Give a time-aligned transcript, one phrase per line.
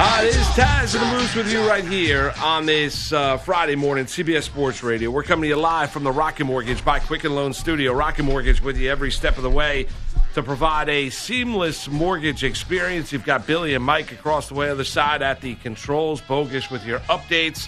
[0.00, 3.74] Hi, this is Taz and the Moose with you right here on this uh, Friday
[3.74, 5.10] morning, CBS Sports Radio.
[5.10, 7.92] We're coming to you live from the Rocket Mortgage by Quicken Loan Studio.
[7.92, 9.88] Rocket Mortgage with you every step of the way
[10.34, 13.12] to provide a seamless mortgage experience.
[13.12, 16.86] You've got Billy and Mike across the way other side at the controls, bogus with
[16.86, 17.66] your updates.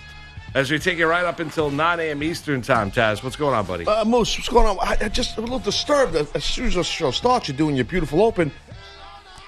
[0.55, 2.23] As we take it right up until 9 a.m.
[2.23, 3.25] Eastern time, Taz.
[3.25, 3.87] What's going on, buddy?
[3.89, 4.79] Uh, Moose, what's going on?
[4.79, 6.15] I, I just a little disturbed.
[6.15, 8.53] As soon as the show starts, you're doing your beautiful open.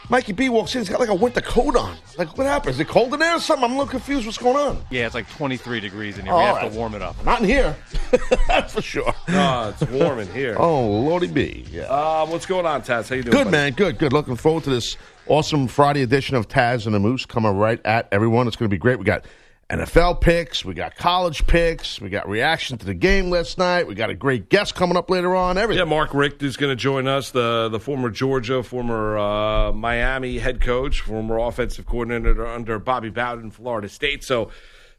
[0.08, 0.80] Mikey B walks in.
[0.80, 1.96] He's got like a winter coat on.
[2.18, 2.74] Like, what happened?
[2.74, 3.64] Is it cold in there or something?
[3.64, 4.26] I'm a little confused.
[4.26, 4.84] What's going on?
[4.90, 6.34] Yeah, it's like 23 degrees in here.
[6.34, 6.72] All we have right.
[6.72, 7.24] to warm it up.
[7.24, 7.76] Not in here.
[8.48, 9.14] That's for sure.
[9.28, 10.56] Oh, it's warm in here.
[10.58, 11.64] Oh, Lordy B.
[11.70, 11.84] Yeah.
[11.84, 13.08] Uh, what's going on, Taz?
[13.08, 13.32] How you doing?
[13.32, 13.50] Good, buddy?
[13.50, 13.72] man.
[13.72, 14.12] Good, good.
[14.12, 18.08] Looking forward to this awesome Friday edition of Taz and the Moose coming right at
[18.12, 18.46] everyone.
[18.48, 18.98] It's going to be great.
[18.98, 19.24] We got
[19.72, 23.94] NFL picks, we got college picks, we got reaction to the game last night, we
[23.94, 25.56] got a great guest coming up later on.
[25.56, 25.78] Everything.
[25.78, 30.38] Yeah, Mark Richt is going to join us, the the former Georgia, former uh, Miami
[30.38, 34.24] head coach, former offensive coordinator under Bobby Bowden, Florida State.
[34.24, 34.50] So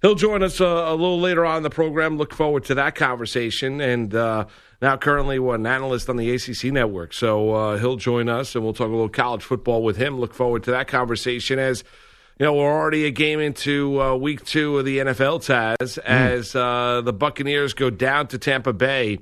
[0.02, 2.18] he'll join us uh, a little later on in the program.
[2.18, 3.80] Look forward to that conversation.
[3.80, 4.48] And uh,
[4.82, 7.14] now, currently, an analyst on the ACC network.
[7.14, 10.20] So uh, he'll join us, and we'll talk a little college football with him.
[10.20, 11.84] Look forward to that conversation as.
[12.40, 16.56] You know, we're already a game into uh, week two of the NFL, Taz, as
[16.56, 19.20] uh, the Buccaneers go down to Tampa Bay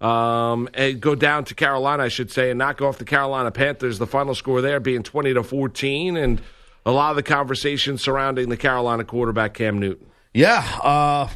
[0.00, 3.98] um, and go down to Carolina, I should say, and knock off the Carolina Panthers.
[3.98, 6.40] The final score there being twenty to fourteen, and
[6.84, 10.06] a lot of the conversation surrounding the Carolina quarterback Cam Newton.
[10.34, 11.28] Yeah, uh,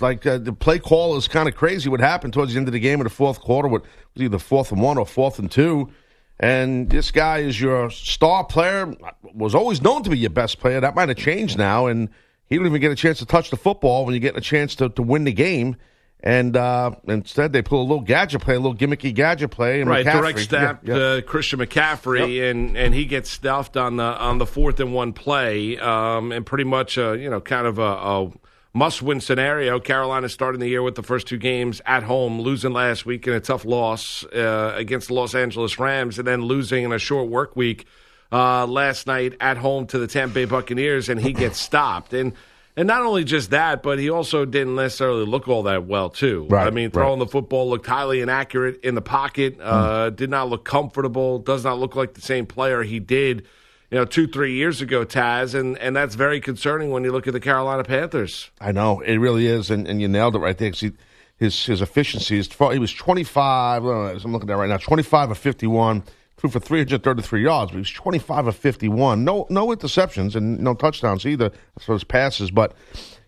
[0.00, 1.90] like uh, the play call is kind of crazy.
[1.90, 3.68] What happened towards the end of the game in the fourth quarter?
[3.68, 3.82] What
[4.14, 5.92] was either fourth and one or fourth and two?
[6.42, 8.92] And this guy is your star player.
[9.32, 10.80] Was always known to be your best player.
[10.80, 12.08] That might have changed now, and
[12.48, 14.74] he didn't even get a chance to touch the football when you get a chance
[14.76, 15.76] to, to win the game.
[16.24, 19.80] And uh, instead, they pull a little gadget play, a little gimmicky gadget play.
[19.80, 21.02] And Right, McCaffrey- direct snap Yeah, yeah.
[21.02, 25.12] Uh, Christian McCaffrey, and and he gets stuffed on the on the fourth and one
[25.12, 28.32] play, um, and pretty much uh, you know kind of a, a
[28.72, 29.78] must win scenario.
[29.78, 33.34] Carolina starting the year with the first two games at home, losing last week in
[33.34, 37.28] a tough loss uh, against the Los Angeles Rams, and then losing in a short
[37.28, 37.86] work week
[38.32, 42.32] uh, last night at home to the Tampa Bay Buccaneers, and he gets stopped and.
[42.74, 46.46] And not only just that, but he also didn't necessarily look all that well, too.
[46.48, 46.94] Right, I mean, right.
[46.94, 49.58] throwing the football looked highly inaccurate in the pocket.
[49.60, 51.38] Uh, did not look comfortable.
[51.38, 53.46] Does not look like the same player he did,
[53.92, 55.04] you know, two three years ago.
[55.04, 58.50] Taz, and and that's very concerning when you look at the Carolina Panthers.
[58.58, 60.70] I know it really is, and, and you nailed it right there.
[60.70, 60.92] he,
[61.36, 63.84] his his efficiency is he was twenty five.
[63.84, 66.04] I'm looking at right now, twenty five of fifty one,
[66.38, 69.24] threw for three hundred thirty three yards, but he was twenty five of fifty one.
[69.24, 72.50] No no interceptions and no touchdowns either far as passes.
[72.50, 72.72] But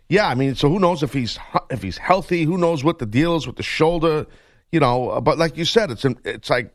[0.09, 1.39] yeah, I mean, so who knows if he's
[1.69, 2.45] if he's healthy?
[2.45, 4.27] Who knows what the deal is with the shoulder?
[4.73, 6.73] You know, but like you said, it's it's like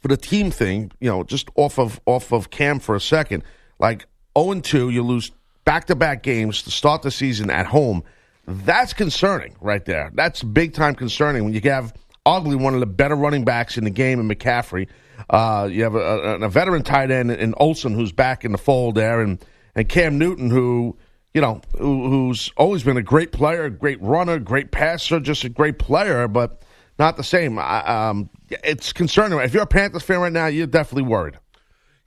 [0.00, 3.44] for the team thing, you know, just off of off of Cam for a second,
[3.78, 4.06] like
[4.36, 5.30] 0 2, you lose
[5.64, 8.02] back to back games to start the season at home.
[8.46, 10.10] That's concerning right there.
[10.14, 11.94] That's big time concerning when you have
[12.26, 14.88] arguably one of the better running backs in the game in McCaffrey.
[15.28, 18.94] Uh, you have a, a, veteran tight end in Olsen who's back in the fold
[18.94, 19.44] there, and,
[19.74, 20.96] and Cam Newton who
[21.34, 25.48] you know who, who's always been a great player, great runner, great passer, just a
[25.48, 26.62] great player, but
[27.00, 27.58] not the same.
[27.58, 29.40] I, um, it's concerning.
[29.40, 31.34] If you're a Panthers fan right now, you're definitely worried.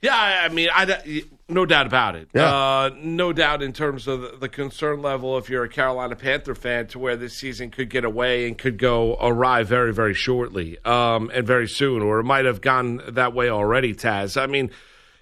[0.00, 2.28] Yeah, I mean, I, no doubt about it.
[2.34, 2.54] Yeah.
[2.54, 6.54] Uh, no doubt in terms of the, the concern level if you're a Carolina Panther
[6.54, 10.78] fan to where this season could get away and could go awry very, very shortly
[10.84, 14.40] um, and very soon, or it might have gone that way already, Taz.
[14.40, 14.70] I mean,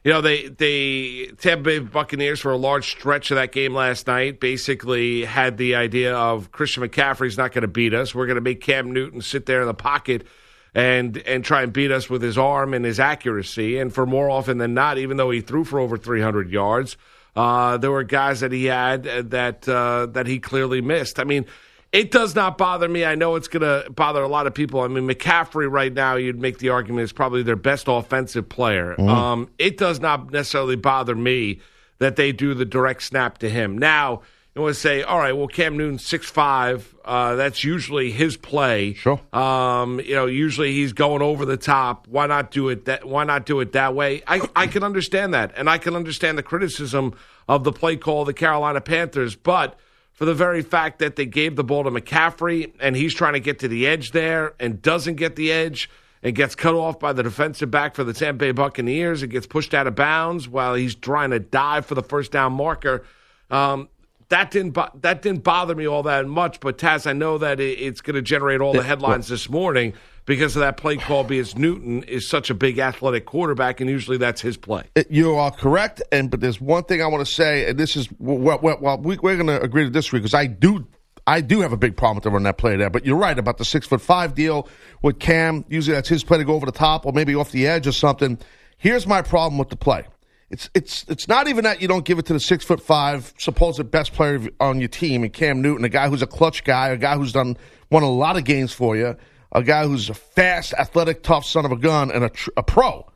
[0.05, 4.07] you know, they, they Tampa Bay Buccaneers for a large stretch of that game last
[4.07, 8.15] night basically had the idea of Christian McCaffrey's not going to beat us.
[8.15, 10.27] We're going to make Cam Newton sit there in the pocket
[10.75, 13.79] and and try and beat us with his arm and his accuracy.
[13.79, 16.97] And for more often than not, even though he threw for over 300 yards,
[17.37, 21.19] uh, there were guys that he had that uh, that he clearly missed.
[21.21, 21.47] I mean.
[21.93, 23.05] It does not bother me.
[23.05, 24.81] I know it's going to bother a lot of people.
[24.81, 28.99] I mean, McCaffrey right now, you'd make the argument is probably their best offensive player.
[28.99, 31.61] Um, it does not necessarily bother me
[31.99, 33.77] that they do the direct snap to him.
[33.77, 34.23] Now,
[34.55, 36.95] you want to say, all right, well, Cam Newton six five.
[37.05, 38.95] Uh, that's usually his play.
[38.95, 39.21] Sure.
[39.33, 42.07] Um, you know, usually he's going over the top.
[42.07, 43.07] Why not do it that?
[43.07, 44.23] Why not do it that way?
[44.27, 47.15] I I can understand that, and I can understand the criticism
[47.49, 49.79] of the play call of the Carolina Panthers, but
[50.13, 53.41] for the very fact that they gave the ball to McCaffrey and he's trying to
[53.41, 55.91] get to the edge there and doesn't get the edge.
[56.25, 59.23] And gets cut off by the defensive back for the Tampa Bay Buccaneers.
[59.23, 62.53] And gets pushed out of bounds while he's trying to dive for the first down
[62.53, 63.05] marker.
[63.51, 63.89] Um,
[64.29, 67.59] that didn't bo- that didn't bother me all that much, but Taz, I know that
[67.59, 69.95] it, it's going to generate all the headlines this morning
[70.25, 71.25] because of that play call.
[71.25, 74.85] Because Newton is such a big athletic quarterback, and usually that's his play.
[75.09, 78.09] You are correct, and but there's one thing I want to say, and this is
[78.19, 80.87] well, well, well we, we're going to agree to disagree because I do,
[81.27, 82.91] I do have a big problem with them on that play there.
[82.91, 84.69] But you're right about the six foot five deal
[85.03, 85.65] with Cam.
[85.69, 87.93] Usually that's his play to go over the top or maybe off the edge or
[87.93, 88.39] something.
[88.79, 90.07] Here's my problem with the play.
[90.51, 93.33] It's it's it's not even that you don't give it to the six foot five
[93.39, 96.89] supposed best player on your team, and Cam Newton, a guy who's a clutch guy,
[96.89, 97.57] a guy who's done
[97.91, 99.17] won a lot of games for you,
[99.53, 102.63] a guy who's a fast, athletic, tough son of a gun, and a, tr- a
[102.63, 103.07] pro.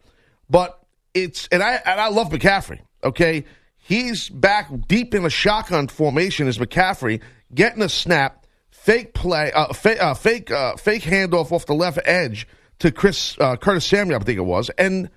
[0.49, 0.79] But
[1.15, 2.81] it's and I and I love McCaffrey.
[3.03, 3.45] Okay,
[3.79, 7.21] he's back deep in a shotgun formation as McCaffrey
[7.55, 11.99] getting a snap, fake play, uh, fa- uh, fake uh, fake handoff off the left
[12.05, 12.47] edge
[12.79, 14.71] to Chris uh, Curtis Samuel, I think it was.
[14.79, 15.09] And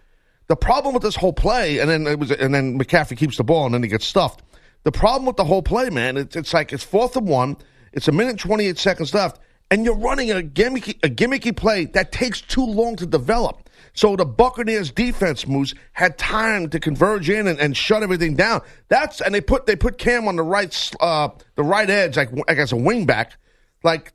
[0.47, 3.43] the problem with this whole play, and then it was, and then McCaffrey keeps the
[3.43, 4.41] ball, and then he gets stuffed.
[4.83, 7.57] The problem with the whole play, man, it's, it's like it's fourth and one.
[7.91, 9.39] It's a minute twenty eight seconds left,
[9.71, 13.69] and you're running a gimmicky a gimmicky play that takes too long to develop.
[13.93, 18.61] So the Buccaneers defense moves had time to converge in and, and shut everything down.
[18.87, 22.31] That's and they put they put Cam on the right uh, the right edge like
[22.31, 23.31] like as a wingback,
[23.83, 24.13] like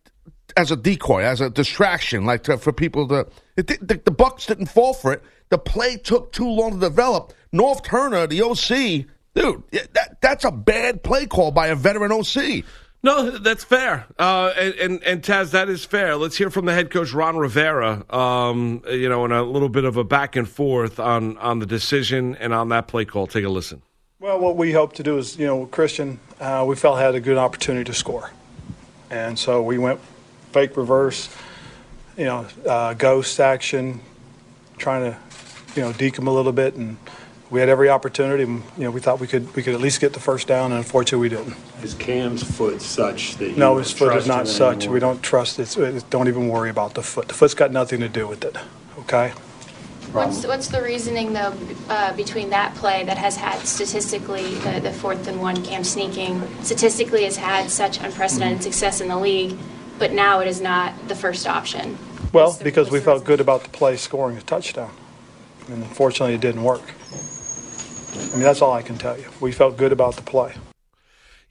[0.57, 3.27] as a decoy, as a distraction, like to, for people to.
[3.57, 5.23] It, the, the Bucks didn't fall for it.
[5.51, 7.33] The play took too long to develop.
[7.53, 9.63] Norv Turner, the OC, dude,
[9.93, 12.65] that that's a bad play call by a veteran OC.
[13.05, 14.07] No, that's fair.
[14.19, 16.17] Uh, and, and, and Taz, that is fair.
[16.17, 19.85] Let's hear from the head coach, Ron Rivera, um, you know, in a little bit
[19.85, 23.27] of a back and forth on, on the decision and on that play call.
[23.27, 23.83] Take a listen.
[24.21, 27.21] Well, what we hope to do is, you know, Christian, uh, we felt had a
[27.21, 28.31] good opportunity to score,
[29.11, 30.01] and so we went
[30.53, 31.29] fake reverse,
[32.17, 34.01] you know, uh, ghost action,
[34.79, 35.19] trying to,
[35.77, 36.97] you know, deke him a little bit, and
[37.55, 38.43] we had every opportunity.
[38.43, 40.73] And, you know, we thought we could we could at least get the first down,
[40.73, 41.57] and unfortunately, we didn't.
[41.85, 44.79] Is Cam's foot such that you No, don't his foot is not such.
[44.79, 44.95] anymore?
[44.95, 46.05] We don't trust it.
[46.11, 47.29] Don't even worry about the foot.
[47.29, 48.57] The foot's got nothing to do with it.
[49.01, 49.33] Okay.
[50.11, 51.53] What's, what's the reasoning, though,
[51.89, 56.41] uh, between that play that has had statistically the, the fourth and one cam sneaking,
[56.63, 59.57] statistically has had such unprecedented success in the league,
[59.99, 61.99] but now it is not the first option?
[62.33, 64.93] Well, because we felt good about the play scoring a touchdown.
[65.69, 66.83] And unfortunately, it didn't work.
[68.15, 69.27] I mean, that's all I can tell you.
[69.41, 70.55] We felt good about the play.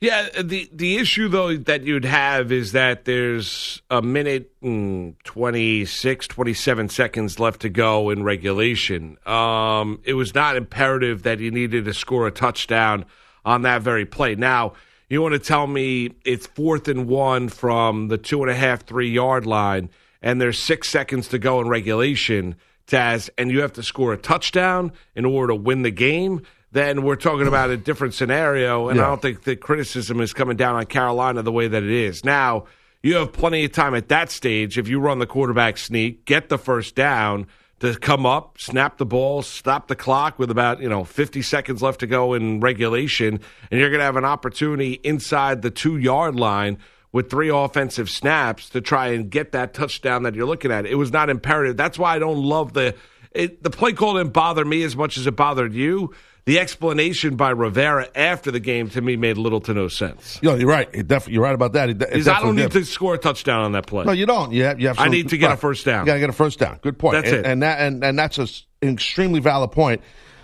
[0.00, 6.26] Yeah, the the issue though that you'd have is that there's a minute and 26,
[6.28, 9.16] 27 seconds left to go in regulation.
[9.24, 13.06] Um, it was not imperative that you needed to score a touchdown
[13.46, 14.34] on that very play.
[14.34, 14.74] Now,
[15.08, 18.84] you want to tell me it's fourth and one from the two and a half,
[18.84, 19.90] three yard line,
[20.20, 22.56] and there's six seconds to go in regulation,
[22.86, 26.42] Taz, and you have to score a touchdown in order to win the game,
[26.72, 28.88] then we're talking about a different scenario.
[28.88, 31.90] And I don't think the criticism is coming down on Carolina the way that it
[31.90, 32.24] is.
[32.24, 32.64] Now,
[33.02, 36.48] you have plenty of time at that stage if you run the quarterback sneak, get
[36.48, 37.46] the first down
[37.80, 41.82] to come up, snap the ball, stop the clock with about, you know, 50 seconds
[41.82, 46.34] left to go in regulation, and you're going to have an opportunity inside the 2-yard
[46.34, 46.78] line
[47.14, 50.84] with three offensive snaps to try and get that touchdown that you're looking at.
[50.84, 51.76] It was not imperative.
[51.76, 52.96] That's why I don't love the
[53.30, 56.12] it, the play call didn't bother me as much as it bothered you.
[56.44, 60.40] The explanation by Rivera after the game to me made little to no sense.
[60.42, 61.06] You know, you're right.
[61.06, 61.88] Def- you're right about that.
[61.88, 62.72] It it I don't need did.
[62.72, 64.04] to score a touchdown on that play.
[64.04, 64.52] No, you don't.
[64.52, 66.00] You have, you have I need to get a first down.
[66.00, 66.80] You got to get a first down.
[66.82, 67.14] Good point.
[67.14, 67.46] That's and, it.
[67.46, 68.48] And that and, and that's a
[68.82, 70.02] an extremely valid point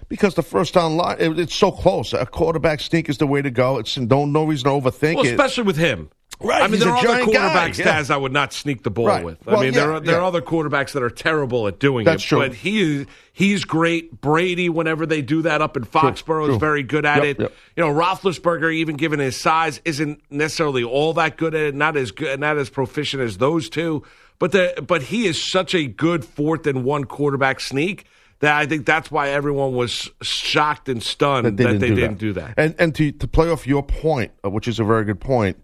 [0.08, 2.12] because the first down line it, it's so close.
[2.12, 3.78] A quarterback sneak is the way to go.
[3.78, 5.32] It's no no reason to overthink well, it.
[5.32, 6.10] especially with him.
[6.42, 8.00] Right, I mean, there are other giant guy, quarterbacks, yeah.
[8.00, 9.24] Taz, I would not sneak the ball Right.
[9.24, 9.38] with.
[9.46, 12.24] I Well, mean, there are there are other quarterbacks that are terrible at doing That's
[12.24, 12.28] it.
[12.28, 12.38] true.
[12.38, 14.20] But he is he's great.
[14.22, 16.54] Brady, whenever they do that up in Foxborough, true.
[16.54, 17.40] is very good at Yep, it.
[17.40, 17.52] yep.
[17.76, 21.74] You know, Roethlisberger, even given his size, isn't necessarily all that good at it.
[21.74, 24.02] Not as good, not as proficient as those two.
[24.38, 28.04] But the but he is such a good fourth and one quarterback sneak.
[28.38, 32.54] That I think that's why everyone was shocked and stunned that they didn't, do, that.
[32.56, 35.58] And and to to play off your point, uh, which is a very good point.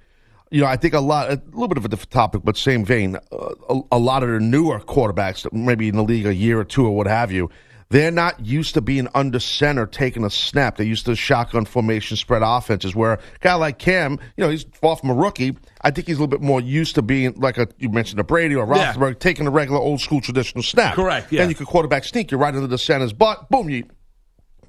[0.50, 2.84] You know, I think a lot, a little bit of a different topic, but same
[2.84, 3.16] vein.
[3.32, 6.64] Uh, a, a lot of the newer quarterbacks, maybe in the league a year or
[6.64, 7.50] two or what have you,
[7.88, 10.76] they're not used to being under center taking a snap.
[10.76, 14.64] They're used to shotgun formation spread offenses where a guy like Cam, you know, he's
[14.80, 15.56] far from a rookie.
[15.82, 18.24] I think he's a little bit more used to being like a you mentioned a
[18.24, 18.92] Brady or Yeah.
[18.92, 20.94] Roethlisberger taking a regular old school traditional snap.
[20.94, 21.40] Correct, yeah.
[21.42, 23.48] Then you can quarterback sneak You're right into the center's butt.
[23.50, 23.84] Boom, you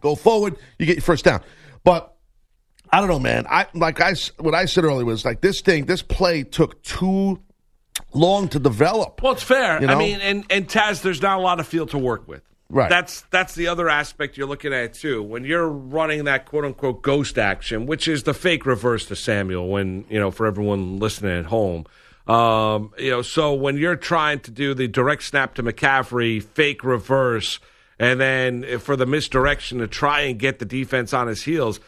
[0.02, 1.42] go forward, you get your first down.
[1.84, 2.16] But
[2.92, 3.46] I don't know, man.
[3.50, 7.40] I like I what I said earlier was like this thing, this play took too
[8.14, 9.22] long to develop.
[9.22, 9.82] Well, it's fair.
[9.82, 12.42] You I mean, and and Taz, there's not a lot of field to work with.
[12.70, 12.90] Right.
[12.90, 15.24] That's that's the other aspect you're looking at too.
[15.24, 19.70] When you're running that quote unquote ghost action, which is the fake reverse to Samuel.
[19.70, 21.86] When you know, for everyone listening at home,
[22.28, 26.84] um, you know, so when you're trying to do the direct snap to McCaffrey, fake
[26.84, 27.60] reverse,
[28.00, 31.80] and then for the misdirection to try and get the defense on his heels.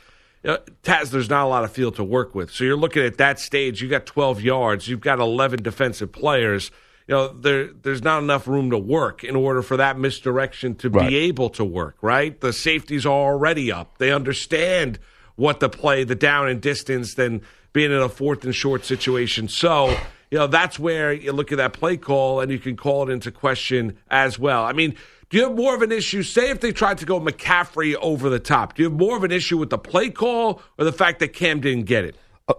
[0.53, 2.51] You Taz, there's not a lot of field to work with.
[2.51, 3.81] So you're looking at that stage.
[3.81, 4.87] You got 12 yards.
[4.87, 6.71] You've got 11 defensive players.
[7.07, 10.89] You know, there there's not enough room to work in order for that misdirection to
[10.89, 11.09] Right.
[11.09, 11.95] be able to work.
[12.01, 12.39] Right?
[12.39, 13.97] The safeties are already up.
[13.97, 14.99] They understand
[15.35, 17.41] what the play, the down and distance, than
[17.73, 19.47] being in a fourth and short situation.
[19.47, 19.95] So.
[20.31, 23.11] You know, that's where you look at that play call and you can call it
[23.11, 24.63] into question as well.
[24.63, 24.93] I mean,
[25.29, 26.23] do you have more of an issue?
[26.23, 29.23] Say if they tried to go McCaffrey over the top, do you have more of
[29.23, 32.15] an issue with the play call or the fact that Cam didn't get it?
[32.47, 32.55] Uh,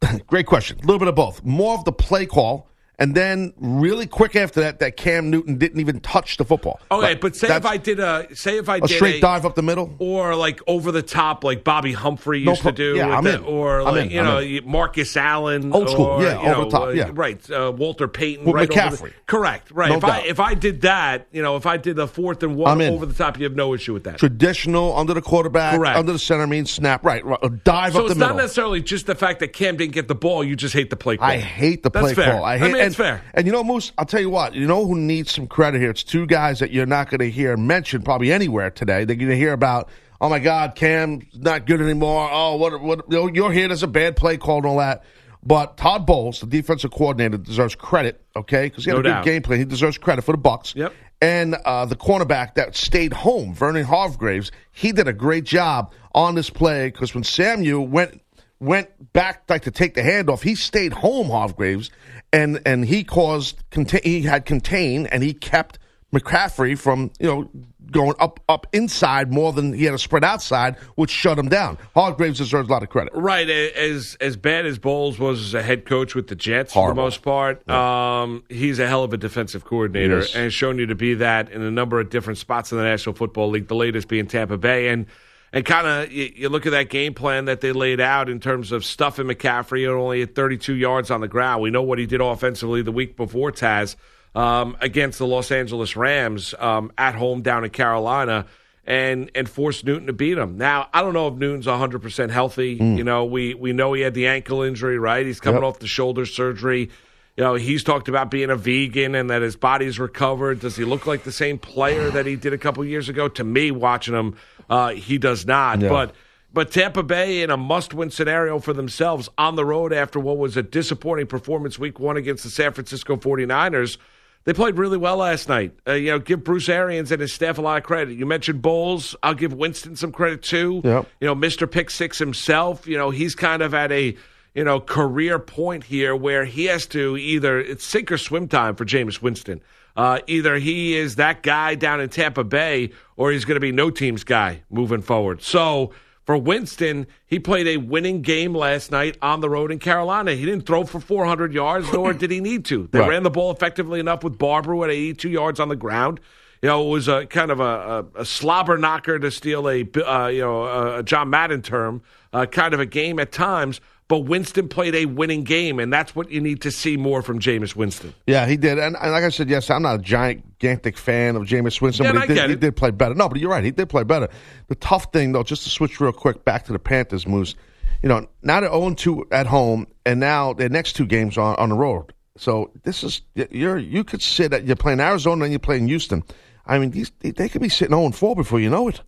[0.26, 0.78] great question.
[0.78, 1.44] A little bit of both.
[1.44, 5.80] More of the play call, and then really quick after that, that Cam Newton didn't
[5.80, 6.80] even touch the football.
[6.90, 9.20] Okay, Like, but say if I did a say if I a did straight a,
[9.20, 9.94] dive up the middle.
[9.98, 13.14] or like over the top, like Bobby Humphrey No used pro- to do, yeah, with
[13.16, 13.44] I'm the- in.
[13.44, 14.68] or I'm like in, you I'm know in.
[14.68, 17.10] Marcus Allen, Old school, or, yeah, over know, top, uh, yeah.
[17.12, 19.12] right, uh, Walter Payton, With right over the, McCaffrey.
[19.26, 19.90] correct, right.
[19.90, 22.56] No if I if I did that, you know, if I did the fourth and
[22.56, 24.18] one over the top, you have no issue with that.
[24.18, 25.96] Traditional under the quarterback, Correct.
[25.98, 27.04] under the center means snap.
[27.04, 27.38] Right, right.
[27.42, 28.34] A dive So up the it's middle.
[28.36, 30.96] not necessarily just the fact that Cam didn't get the ball; you just hate the
[30.96, 31.26] play call.
[31.28, 32.32] I hate the That's play fair.
[32.34, 32.44] call.
[32.44, 33.22] I hate mean, and, it's fair.
[33.34, 34.54] And you know, Moose, I'll tell you what.
[34.54, 35.90] You know who needs some credit here?
[35.90, 39.04] It's two guys that you're not going to hear mentioned probably anywhere today.
[39.04, 39.88] They're going to hear about.
[40.20, 42.28] Oh my God, Cam's not good anymore.
[42.32, 42.80] Oh, what?
[42.80, 43.04] What?
[43.10, 43.68] You know, you're here.
[43.68, 45.04] There's a bad play call and all that.
[45.42, 48.22] But Todd Bowles, the defensive coordinator, deserves credit.
[48.34, 49.24] Okay, because he had No a good doubt.
[49.24, 49.58] game plan.
[49.58, 50.74] He deserves credit for the Bucks.
[50.74, 50.94] Yep.
[51.20, 56.34] And uh, the cornerback that stayed home, Vernon Hargreaves, he did a great job on
[56.34, 58.20] this play because when Samuel went
[58.60, 61.90] went back like to take the handoff, he stayed home, Hargreaves,
[62.34, 63.62] and and he caused
[64.02, 65.78] he had contained and he kept
[66.12, 67.50] McCaffrey from you know
[67.90, 71.76] going up up inside more than he had to spread outside, which shut him down.
[71.94, 73.12] Hargreaves deserves a lot of credit.
[73.14, 76.88] Right, as as bad as Bowles was as a head coach with the Jets for
[76.88, 80.34] the most part, um, he's a hell of a defensive coordinator Yes.
[80.34, 82.84] and has shown you to be that in a number of different spots in the
[82.84, 83.68] National Football League.
[83.68, 85.06] The latest being Tampa Bay, and
[85.54, 88.40] and kind of you, you look at that game plan that they laid out in
[88.40, 91.62] terms of stuffing McCaffrey only at 32 yards on the ground.
[91.62, 93.96] We know what he did offensively the week before Taz
[94.34, 98.46] um, against the Los Angeles Rams um, at home down in Carolina
[98.86, 100.58] and and forced Newton to beat him.
[100.58, 102.72] Now, I don't know if Newton's 100% healthy.
[102.74, 105.24] You know, we we know he had the ankle injury, right?
[105.24, 105.68] He's coming Yep.
[105.68, 106.90] off the shoulder surgery.
[107.36, 110.60] You know, he's talked about being a vegan and that his body's recovered.
[110.60, 113.28] Does he look like the same player that he did a couple years ago?
[113.28, 114.36] To me, watching him,
[114.70, 115.80] uh, he does not.
[115.80, 115.88] Yeah.
[115.88, 116.14] But
[116.52, 120.56] but Tampa Bay in a must-win scenario for themselves on the road after what was
[120.56, 123.98] a disappointing performance week one against the San Francisco 49ers.
[124.44, 125.72] They played really well last night.
[125.88, 128.16] Uh, you know, give Bruce Arians and his staff a lot of credit.
[128.16, 129.16] You mentioned Bowles.
[129.22, 130.82] I'll give Winston some credit too.
[130.84, 131.08] Yep.
[131.20, 131.68] You know, Mr.
[131.68, 132.86] Pick Six himself.
[132.86, 134.16] You know, he's kind of at a
[134.54, 138.74] you know career point here where he has to either it's sink or swim time
[138.76, 139.60] for Jameis Winston.
[139.96, 143.70] Uh, either he is that guy down in Tampa Bay, or he's going to be
[143.70, 145.40] no team's guy moving forward.
[145.40, 145.92] So
[146.24, 150.32] for Winston, he played a winning game last night on the road in Carolina.
[150.34, 152.88] He didn't throw for 400 yards, nor did he need to.
[152.90, 153.10] They Right.
[153.10, 156.18] ran the ball effectively enough with Barber at 82 yards on the ground.
[156.60, 159.82] You know, it was a kind of a, a, a slobber knocker to steal a
[160.02, 163.80] uh, you know a, a John Madden term, uh, kind of a game at times.
[164.14, 167.40] But Winston played a winning game, and that's what you need to see more from
[167.40, 168.14] Jameis Winston.
[168.28, 168.78] Yeah, he did.
[168.78, 172.12] And, and like I said, yes, I'm not a gigantic fan of Jameis Winston, Yeah,
[172.12, 173.16] but he did, he did play better.
[173.16, 173.64] No, but you're right.
[173.64, 174.28] He did play better.
[174.68, 177.56] The tough thing, though, just to switch real quick back to the Panthers, Moose,
[178.04, 181.58] you know, now they're 0 2 at home, and now their next two games are
[181.58, 182.14] on the road.
[182.36, 186.22] So this is, you're you could sit at, you're playing Arizona and you're playing Houston.
[186.66, 189.00] I mean, these, they, they could be sitting 0 4 before you know it.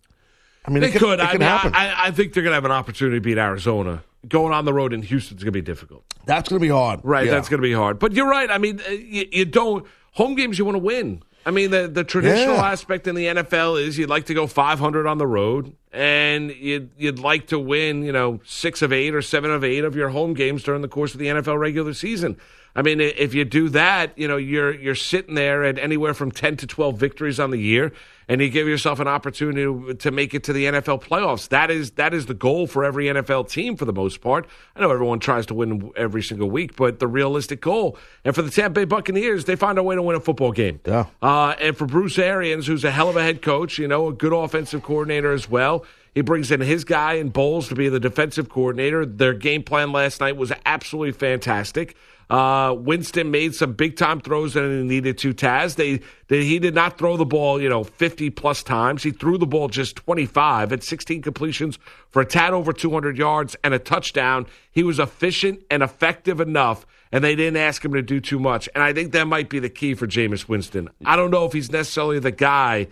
[0.67, 1.19] I mean, They it could, could.
[1.19, 1.73] It I, can mean, happen.
[1.73, 4.03] I, I think they're going to have an opportunity to beat Arizona.
[4.27, 6.03] Going on the road in Houston's going to be difficult.
[6.25, 6.99] That's going to be hard.
[7.03, 7.31] Right, Yeah.
[7.31, 7.99] that's going to be hard.
[7.99, 8.51] But you're right.
[8.51, 10.59] I mean, uh, you, you don't home games.
[10.59, 11.23] You want to win.
[11.45, 12.71] I mean, the the traditional Yeah.
[12.71, 16.89] aspect in the NFL is you'd like to go 500 on the road, and you'd
[16.97, 18.03] you'd like to win.
[18.03, 20.89] You know, six of eight or seven of eight of your home games during the
[20.89, 22.35] course of the NFL regular season.
[22.75, 26.31] I mean, if you do that, you know, you're you're sitting there at anywhere from
[26.31, 27.93] 10 to 12 victories on the year,
[28.29, 31.49] and you give yourself an opportunity to, make it to the NFL playoffs.
[31.49, 34.47] That is that is the goal for every NFL team for the most part.
[34.75, 38.41] I know everyone tries to win every single week, but the realistic goal, and for
[38.41, 40.79] the Tampa Bay Buccaneers, they find a way to win a football game.
[40.85, 41.05] Yeah.
[41.21, 44.13] Uh, and for Bruce Arians, who's a hell of a head coach, you know, a
[44.13, 45.85] good offensive coordinator as well.
[46.13, 49.05] He brings in his guy in Bowles to be the defensive coordinator.
[49.05, 51.95] Their game plan last night was absolutely fantastic.
[52.29, 55.33] Uh, Winston made some big time throws that he needed to.
[55.33, 59.01] Taz, they, they he did not throw the ball, you know, fifty plus times.
[59.03, 61.79] He threw the ball just twenty five at sixteen completions
[62.09, 64.45] for a tad over two hundred yards and a touchdown.
[64.71, 68.67] He was efficient and effective enough, and they didn't ask him to do too much.
[68.75, 70.89] And I think that might be the key for Jameis Winston.
[71.05, 72.87] I don't know if he's necessarily the guy.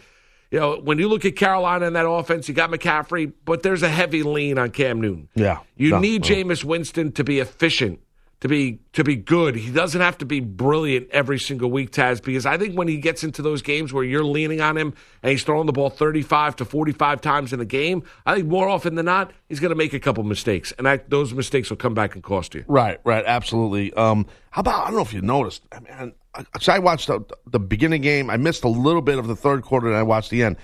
[0.52, 3.84] You know, when you look at Carolina and that offense, you got McCaffrey, but there's
[3.84, 5.28] a heavy lean on Cam Newton.
[5.36, 5.60] Yeah.
[5.76, 6.30] You No, need no.
[6.30, 8.00] Jameis Winston to be efficient,
[8.46, 9.56] to be to be good.
[9.56, 12.98] He doesn't have to be brilliant every single week, Taz, because I think when he
[12.98, 16.58] gets into those games where you're leaning on him and he's throwing the ball 35
[16.58, 19.76] to 45 times in a game, I think more often than not, he's going to
[19.76, 22.64] make a couple mistakes, and that, those mistakes will come back and cost you.
[22.68, 23.92] Right, right, absolutely.
[23.94, 25.64] Um, how about I don't know if you noticed.
[25.72, 28.30] I I, so I watched the, the beginning game.
[28.30, 30.58] I missed a little bit of the third quarter, and I watched the end.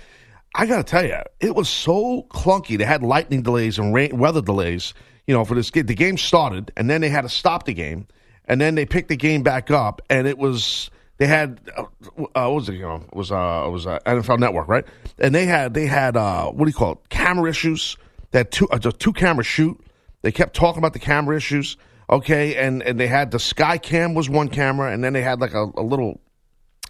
[0.54, 2.78] I got to tell you, it was so clunky.
[2.78, 4.94] They had lightning delays and rain, weather delays.
[5.26, 7.74] You know, for this game, the game started, and then they had to stop the
[7.74, 8.06] game,
[8.46, 11.86] and then they picked the game back up, and it was they had uh, uh,
[12.16, 12.74] what was it?
[12.74, 14.84] You know, it was uh, it was uh, NFL Network, right?
[15.18, 16.98] And they had they had uh, what do you call it?
[17.10, 17.96] Camera issues.
[18.32, 19.80] They had two uh, two camera shoot.
[20.22, 21.76] They kept talking about the camera issues.
[22.10, 25.40] Okay, and and they had the sky cam was one camera, and then they had
[25.40, 26.20] like a, a little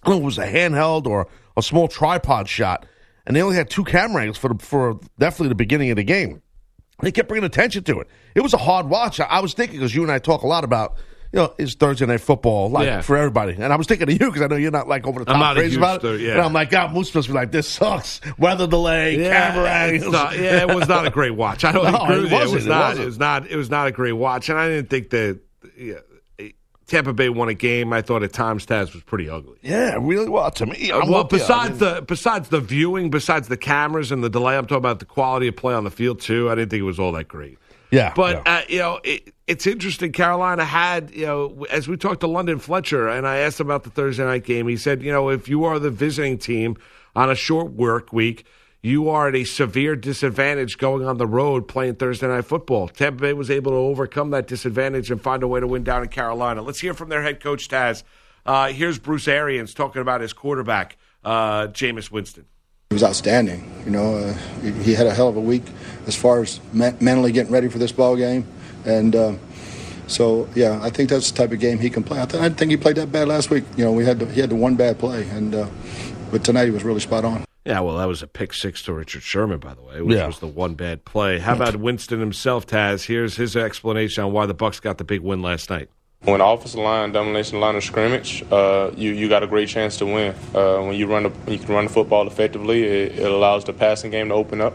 [0.03, 2.87] I don't know it was a handheld or a small tripod shot,
[3.27, 6.05] and they only had two camera angles for the, for definitely the beginning of the
[6.05, 6.43] game.
[7.03, 8.09] They kept bringing attention to it.
[8.35, 9.21] It was a hard watch.
[9.21, 10.97] I, I was thinking because you and I talk a lot about
[11.33, 13.01] you know it's Thursday night football like Yeah.
[13.01, 15.19] for everybody, and I was thinking of you because I know you're not like over
[15.19, 16.21] the top I'm not crazy about it.
[16.21, 16.33] Yeah.
[16.33, 18.21] And I'm like, God, Moose must be like this sucks.
[18.39, 20.13] Weather delay, camera angles.
[20.13, 21.65] not- yeah, it was not a great watch.
[21.65, 22.33] I don't No, agree it.
[22.33, 22.81] It was It not.
[22.91, 23.03] wasn't.
[23.03, 23.47] It was not.
[23.51, 25.41] It was not a great watch, and I didn't think that
[25.77, 25.95] yeah,
[26.93, 27.93] Tampa Bay won a game.
[27.93, 29.57] I thought at times Taz was pretty ugly.
[29.63, 30.91] yeah, really well to me.
[30.93, 31.25] I'm well, you.
[31.25, 34.77] I besides mean- the besides the viewing, besides the cameras and the delay, I'm talking
[34.79, 36.51] about the quality of play on the field too.
[36.51, 37.59] I didn't think it was all that great.
[37.91, 38.57] yeah, But yeah.
[38.59, 40.13] uh, you know, it, it's interesting.
[40.13, 43.85] Carolina had you know, as we talked to London Fletcher, and I asked him about
[43.85, 44.69] the Thursday night game.
[44.69, 46.77] He said, you know, if you are the visiting team
[47.17, 48.45] on a short work week,
[48.83, 52.89] you are at a severe disadvantage going on the road playing Thursday night football.
[52.89, 56.03] Tampa Bay was able to overcome that disadvantage and find a way to win down
[56.03, 56.63] in Carolina.
[56.63, 58.03] Let's hear from their head coach Taz.
[58.45, 62.45] Uh, here's Bruce Arians talking about his quarterback, uh, Jameis Winston.
[62.91, 63.73] He was outstanding.
[63.85, 65.63] You know, uh, he- he had a hell of a week
[66.09, 68.45] as far as me- mentally getting ready for this ball game,
[68.85, 69.33] and uh,
[70.09, 72.21] so yeah, I think that's the type of game he can play.
[72.21, 73.63] I, th- I think he played that bad last week.
[73.77, 75.67] You know, we had the, he had the one bad play, and uh,
[76.33, 77.45] but tonight he was really spot on.
[77.65, 80.27] Yeah, well, that was a pick six to Richard Sherman, by the way, which Yeah.
[80.27, 81.39] was the one bad play.
[81.39, 83.07] How about Winston himself, Taz?
[83.07, 85.89] Here's his explanation on why the Bucks got the big win last night.
[86.25, 89.97] When the offensive line domination line of scrimmage, uh, you you got a great chance
[89.99, 90.35] to win.
[90.55, 93.73] Uh, when you run the, you can run the football effectively, it, it allows the
[93.73, 94.73] passing game to open up.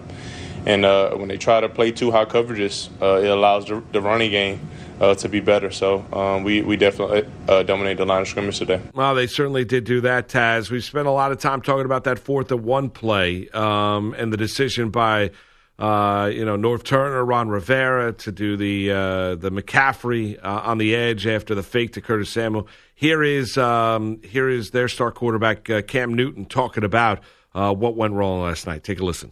[0.66, 4.02] And uh, when they try to play too high coverages, uh, it allows the, the
[4.02, 4.60] running game
[5.00, 5.72] uh, to be better.
[5.72, 8.82] So um, we we definitely uh, dominate the line of scrimmage today.
[8.94, 10.70] Well, they certainly did do that, Taz.
[10.70, 14.32] We spent a lot of time talking about that fourth and one play um, and
[14.34, 15.32] the decision by
[15.80, 20.78] uh, you know Norv Turner, Ron Rivera to do the uh, the McCaffrey uh, on
[20.78, 22.68] the edge after the fake to Curtis Samuel.
[22.96, 27.20] Here is um, here is their star quarterback uh, Cam Newton talking about
[27.54, 28.84] uh, what went wrong last night.
[28.84, 29.32] Take a listen.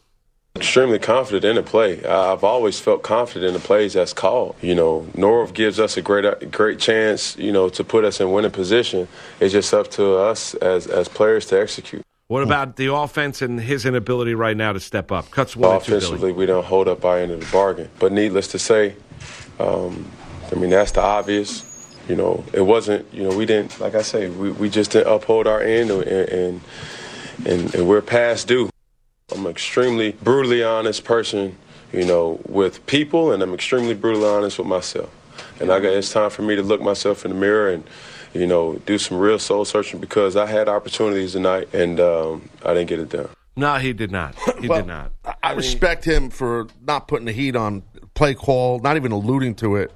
[0.56, 2.02] Extremely confident in the play.
[2.02, 4.56] Uh, I've always felt confident in the plays that's called.
[4.62, 7.38] You know, Norv gives us a great, great chance.
[7.38, 9.10] You know, to put us in winning position.
[9.42, 12.04] It's just up to us as as players to execute.
[12.28, 15.30] What about the offense and his inability right now to step up?
[15.30, 15.76] Cuts one.
[15.76, 17.90] Offensively, we don't hold up our end of the bargain.
[18.00, 18.96] But needless to say,
[19.60, 20.10] um,
[20.52, 21.66] I mean that's the obvious.
[22.08, 23.14] You know, it wasn't.
[23.14, 23.78] You know, we didn't.
[23.82, 26.62] Like I say, we, we just didn't uphold our end, and and,
[27.46, 28.70] and and we're past due.
[29.34, 31.58] I'm an extremely brutally honest person.
[31.92, 35.10] You know, with people, and I'm extremely brutally honest with myself.
[35.62, 37.84] And I got it's time for me to look myself in the mirror and.
[38.34, 42.74] You know, do some real soul searching because I had opportunities tonight and um, I
[42.74, 43.30] didn't get it done.
[43.56, 44.36] No, he did not.
[44.60, 45.14] He Well, did not.
[45.24, 47.84] I- I respect him for not putting the heat on
[48.14, 49.94] play call, not even alluding to it.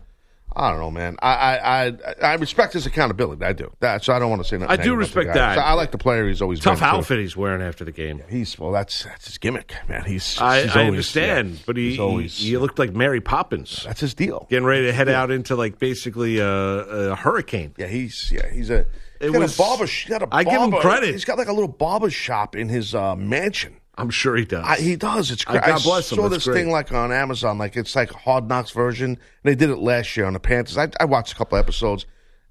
[0.55, 1.15] I don't know, man.
[1.21, 3.43] I I I, I respect his accountability.
[3.45, 3.71] I do.
[3.79, 4.71] That so I don't want to say nothing.
[4.71, 5.57] I do negative about the respect that.
[5.59, 6.27] I like the player.
[6.27, 6.95] He's always Tough been, too.
[6.95, 8.21] outfit he's wearing after the game.
[8.29, 8.71] He's well.
[8.71, 10.03] That's that's his gimmick, man.
[10.05, 10.39] He's.
[10.41, 12.37] I, he's I always- understand, yeah, but he, always.
[12.37, 13.83] he, he looked like Mary Poppins.
[13.85, 14.47] that's his deal.
[14.49, 17.73] Getting ready to head out into like basically a, a hurricane.
[17.77, 18.85] Yeah, he's yeah he's a.
[19.21, 19.85] It was- a barber.
[19.85, 21.11] He's got a I give him credit.
[21.11, 23.75] He's got like a little barber shop in his uh, mansion.
[23.99, 24.63] I'm sure he does.
[24.65, 25.29] I, he does.
[25.31, 25.61] It's great.
[25.61, 26.17] God I bless him.
[26.17, 29.17] saw That's this thing like on Amazon, like it's like a Hard Knocks version.
[29.43, 30.77] They did it last year on the Panthers.
[30.77, 32.05] I, I watched a couple episodes.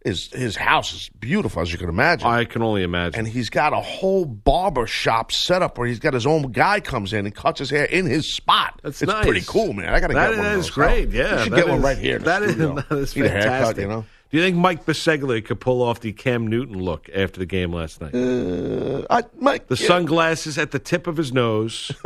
[0.04, 2.28] His his house is beautiful, as you can imagine.
[2.28, 3.18] I can only imagine.
[3.18, 6.78] and he's got a whole barber shop set up where he's got his own guy
[6.80, 8.78] comes in and cuts his hair in his spot.
[8.84, 9.24] That's it's nice.
[9.26, 9.92] pretty cool, man.
[9.92, 10.46] I got to That get one.
[10.46, 10.70] is of those.
[10.70, 11.08] great.
[11.10, 12.20] Yeah, you should that get one right here.
[12.20, 13.82] That is, that is Need a haircut, fantastic.
[13.82, 14.04] you know.
[14.30, 17.72] Do you think Mike Biseglia could pull off the Cam Newton look after the game
[17.72, 18.14] last night?
[18.14, 19.86] Uh, I, Mike, the yeah.
[19.86, 21.90] sunglasses at the tip of his nose.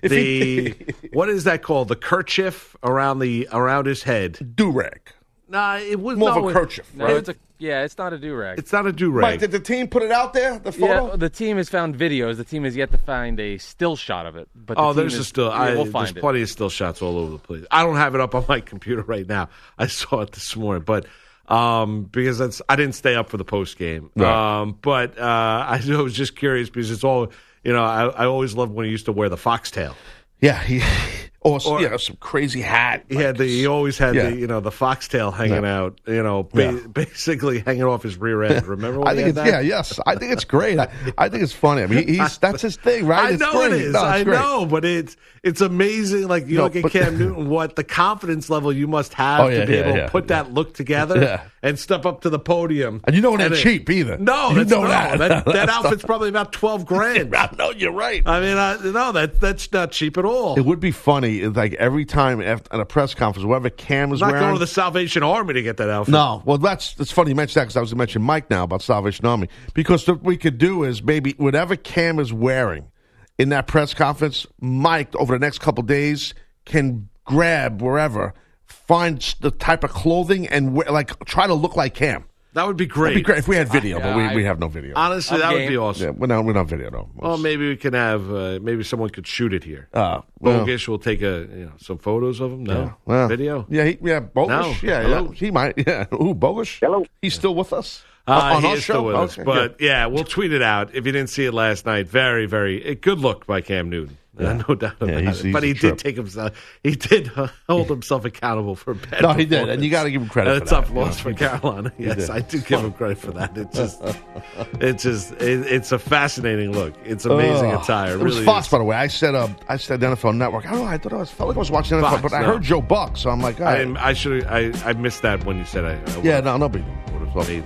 [0.00, 0.74] The he-
[1.12, 1.88] what is that called?
[1.88, 4.54] The kerchief around the around his head.
[4.54, 5.00] do rag.
[5.48, 7.16] Nah, it was More no, of a it- kerchief, No, right?
[7.16, 8.58] it's a yeah, it's not a do rag.
[8.58, 9.40] It's not a do Mike, rag.
[9.40, 10.58] did the team put it out there?
[10.60, 11.08] The photo?
[11.10, 12.36] Yeah, the team has found videos.
[12.36, 14.48] The team has yet to find a still shot of it.
[14.54, 15.46] But the Oh, there's is, a still.
[15.48, 16.20] yeah, I, we'll there's find it.
[16.20, 17.64] plenty of still shots all over the place.
[17.72, 19.48] I don't have it up on my computer right now.
[19.76, 21.06] I saw it this morning, but
[21.48, 24.10] um, because that's I didn't stay up for the post game.
[24.14, 24.60] Right.
[24.60, 25.22] Um, but uh,
[25.68, 27.32] I was just curious because it's all
[27.64, 27.82] you know.
[27.82, 29.96] I, I always loved when he used to wear the foxtail.
[30.40, 30.80] Yeah, he
[31.48, 33.04] or, some crazy hat.
[33.08, 33.44] He had the.
[33.46, 34.30] He always had Yeah.
[34.30, 34.36] the.
[34.36, 36.00] You know, the foxtail hanging out.
[36.06, 36.86] You know, ba- Yeah.
[36.92, 38.66] basically hanging off his rear end.
[38.66, 39.06] Remember?
[39.06, 39.46] I think it's that?
[39.46, 39.98] yeah, yes.
[40.06, 40.78] I think it's great.
[40.78, 41.82] I, I think it's funny.
[41.82, 43.24] I mean, he's that's his thing, right?
[43.26, 43.72] I It's know great.
[43.72, 43.92] it is.
[43.94, 44.34] No, I great.
[44.38, 46.28] know, but it's it's amazing.
[46.28, 49.40] Like you No, look at but- Cam Newton, what the confidence level you must have
[49.40, 52.38] Oh, yeah, to be able to put that look together and step up to the
[52.38, 53.00] podium.
[53.04, 54.16] And you know it ain't cheap either.
[54.18, 55.18] No, You know no, that.
[55.18, 55.44] that.
[55.58, 57.34] That, outfit's probably about twelve grand.
[57.34, 58.22] I know you're right.
[58.26, 60.56] I mean, I, no, that that's not cheap at all.
[60.58, 64.20] It would be funny, like every time after, at a press conference, whatever Cam was
[64.20, 64.42] not wearing.
[64.42, 66.12] going to the Salvation Army to get that outfit.
[66.12, 68.50] No, well, that's that's funny you mentioned that because I was going to mention Mike
[68.50, 72.90] now about Salvation Army because what we could do is maybe whatever Cam is wearing
[73.38, 78.34] in that press conference, Mike over the next couple days can grab wherever,
[78.66, 82.24] find the type of clothing and wear, like try to look like Cam.
[82.54, 83.12] That would be great.
[83.12, 84.94] It'd be great if we had video, I- but we, I- we have no video.
[84.96, 86.04] Honestly, I'm that would be awesome.
[86.04, 87.08] yeah, we're not we're not video though.
[87.14, 88.30] Well, maybe we can have.
[88.32, 89.88] Uh, maybe someone could shoot it here.
[89.92, 92.64] Uh, well, Bogish will take a you know some photos of him.
[92.64, 93.66] No yeah, well, video.
[93.68, 94.82] Yeah, he, yeah, Bogus.
[94.82, 94.88] No.
[94.88, 95.24] Yeah, Hello?
[95.28, 95.74] yeah, he might.
[95.86, 96.78] Yeah, ooh, Bogus.
[96.80, 98.92] Hello, he's still with us Uh, on he our is show.
[98.94, 99.86] still with us, Okay, but good.
[99.86, 100.94] yeah, we'll tweet it out.
[100.94, 104.18] If you didn't see it last night, very, very a good look by Cam Newton.
[104.38, 105.44] Uh, no doubt about Yeah, he's- it.
[105.46, 105.96] he's But he trip.
[105.96, 106.52] did take himself.
[106.82, 107.26] He did
[107.68, 109.22] hold himself accountable for bad.
[109.22, 111.18] No, he did, and you gotta give him credit And for a that, tough loss
[111.18, 111.92] for Carolina.
[111.98, 112.30] Yes.
[112.30, 113.56] I do give him credit for that.
[113.58, 114.02] It's just,
[114.80, 116.94] it's just, it, it's a fascinating look.
[117.04, 118.12] It's amazing attire.
[118.12, 118.70] It It was really Fox, is.
[118.72, 118.96] by the way.
[118.96, 120.66] I said, uh, I said NFL Network.
[120.66, 120.86] I don't know.
[120.86, 122.46] I thought I was, felt like I was watching NFL, Fox, but I no.
[122.52, 124.44] heard Joe Buck, so I'm like, all I, I should.
[124.46, 125.94] I, I missed that when you said I.
[125.94, 126.84] I yeah, no, no deal.
[127.12, 127.64] would have made.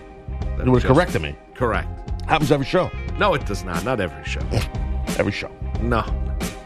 [0.58, 0.94] that You would have adjustment.
[0.96, 1.36] corrected me.
[1.54, 1.88] Correct.
[2.28, 2.90] Happens every show.
[3.18, 3.84] No, it does not.
[3.84, 4.40] Not every show.
[5.18, 5.50] Every show.
[5.82, 6.02] No.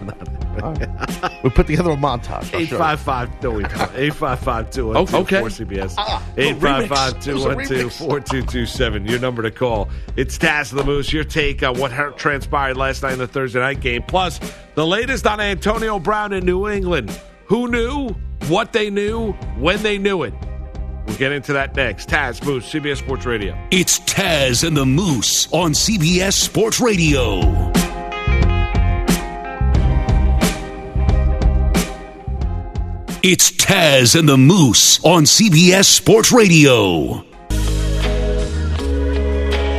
[0.03, 2.53] Not We put together a montage.
[2.55, 3.73] I'll 855 no, we don't.
[3.95, 5.41] 855 212 Okay.
[5.41, 5.95] 4CBS.
[5.99, 7.27] Ah, the 855 remix.
[7.27, 7.99] It was a 212 remix.
[7.99, 9.07] 4227.
[9.07, 9.89] Your number to call.
[10.17, 11.13] It's Taz the Moose.
[11.13, 14.03] Your take on what transpired last night in the Thursday night game.
[14.03, 14.41] Plus,
[14.75, 17.11] the latest on Antonio Brown in New England.
[17.47, 18.11] Who knew,
[18.49, 20.35] what they knew, when they knew it.
[21.07, 22.09] We'll get into that next.
[22.09, 23.57] Taz Moose, CBS Sports Radio.
[23.71, 27.76] It's Taz and the Moose on CBS Sports Radio.
[33.29, 37.25] It's Taz and the Moose on CBS Sports Radio.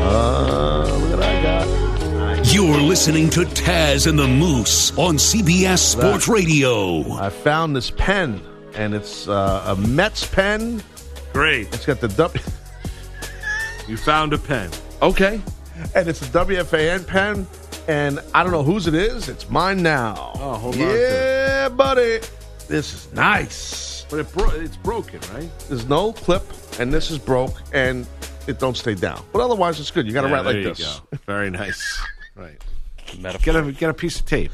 [0.03, 2.41] Uh, look at that guy.
[2.51, 7.09] You're listening to Taz and the Moose on CBS Sports Radio.
[7.13, 8.41] I found this pen,
[8.75, 10.83] and it's uh, a Mets pen.
[11.31, 11.73] Great.
[11.73, 12.43] It's got the W,
[13.87, 14.71] You found a pen.
[15.01, 15.39] Okay.
[15.95, 17.47] and it's a WFAN pen,
[17.87, 19.29] and I don't know whose it is.
[19.29, 20.33] It's mine now.
[20.35, 22.19] Oh, hold on Yeah, buddy.
[22.67, 24.05] This is nice.
[24.09, 25.49] But it bro- it's broken, right?
[25.67, 26.43] There's no clip,
[26.79, 28.05] and this is broke, and
[28.47, 29.23] it don't stay down.
[29.33, 30.05] But otherwise, it's good.
[30.07, 30.99] You got to Yeah, write like you this.
[30.99, 31.17] go.
[31.25, 31.99] Very nice.
[32.35, 32.63] Right.
[33.17, 33.43] Metaphor.
[33.53, 34.51] Get a get a piece of tape.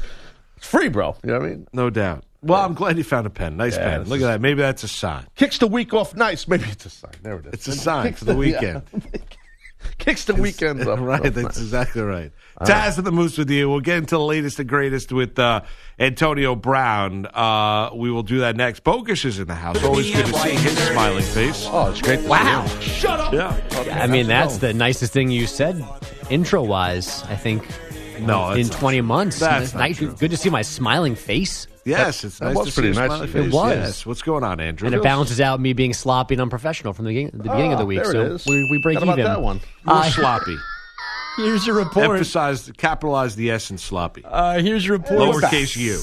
[0.56, 1.14] It's free, bro.
[1.22, 1.66] You know what I mean?
[1.74, 2.24] No doubt.
[2.40, 3.58] Well, I'm glad you found a pen.
[3.58, 4.00] Nice Yeah, pen.
[4.00, 4.40] this Look at that.
[4.40, 5.26] Maybe that's a sign.
[5.34, 6.48] Kicks the week off nice.
[6.48, 7.10] Maybe it's a sign.
[7.22, 7.52] There it is.
[7.52, 8.80] It's a sign for the weekend.
[9.98, 10.98] Kicks the weekend off.
[11.02, 11.22] right.
[11.22, 11.56] That's nice.
[11.58, 12.32] exactly right.
[12.60, 13.68] Taz and the Moose with you.
[13.68, 15.62] We'll get into the latest and greatest with uh,
[15.98, 17.26] Antonio Brown.
[17.26, 18.84] Uh, we will do that next.
[18.84, 19.82] Bogish is in the house.
[19.82, 21.66] Always good to see his smiling face.
[21.70, 22.20] Oh, it's great.
[22.22, 22.66] Wow.
[22.80, 23.32] Shut up.
[23.32, 24.00] Yeah.
[24.00, 25.84] I mean, that's the nicest thing you said
[26.30, 27.22] intro wise.
[27.24, 27.66] I think
[28.20, 29.38] No, in 20 months.
[29.40, 30.14] That's nice, true.
[30.14, 31.66] good to see my smiling face.
[31.84, 33.28] Yes, it's That nice was to pretty your nice.
[33.30, 33.76] smiley It was.
[33.76, 34.06] Yes.
[34.06, 34.86] What's going on, Andrew?
[34.86, 37.78] And it balances out me being sloppy and unprofessional from the beginning, the beginning of
[37.78, 38.02] the Ah, week.
[38.02, 38.46] there so it is.
[38.46, 39.30] we, we break How about even.
[39.30, 39.60] that one?
[39.86, 40.56] You're Uh, sloppy.
[41.36, 42.10] Here's your report.
[42.10, 44.22] Emphasize, capitalize the S in sloppy.
[44.24, 45.20] Uh, here's your report.
[45.34, 45.96] Lowercase u.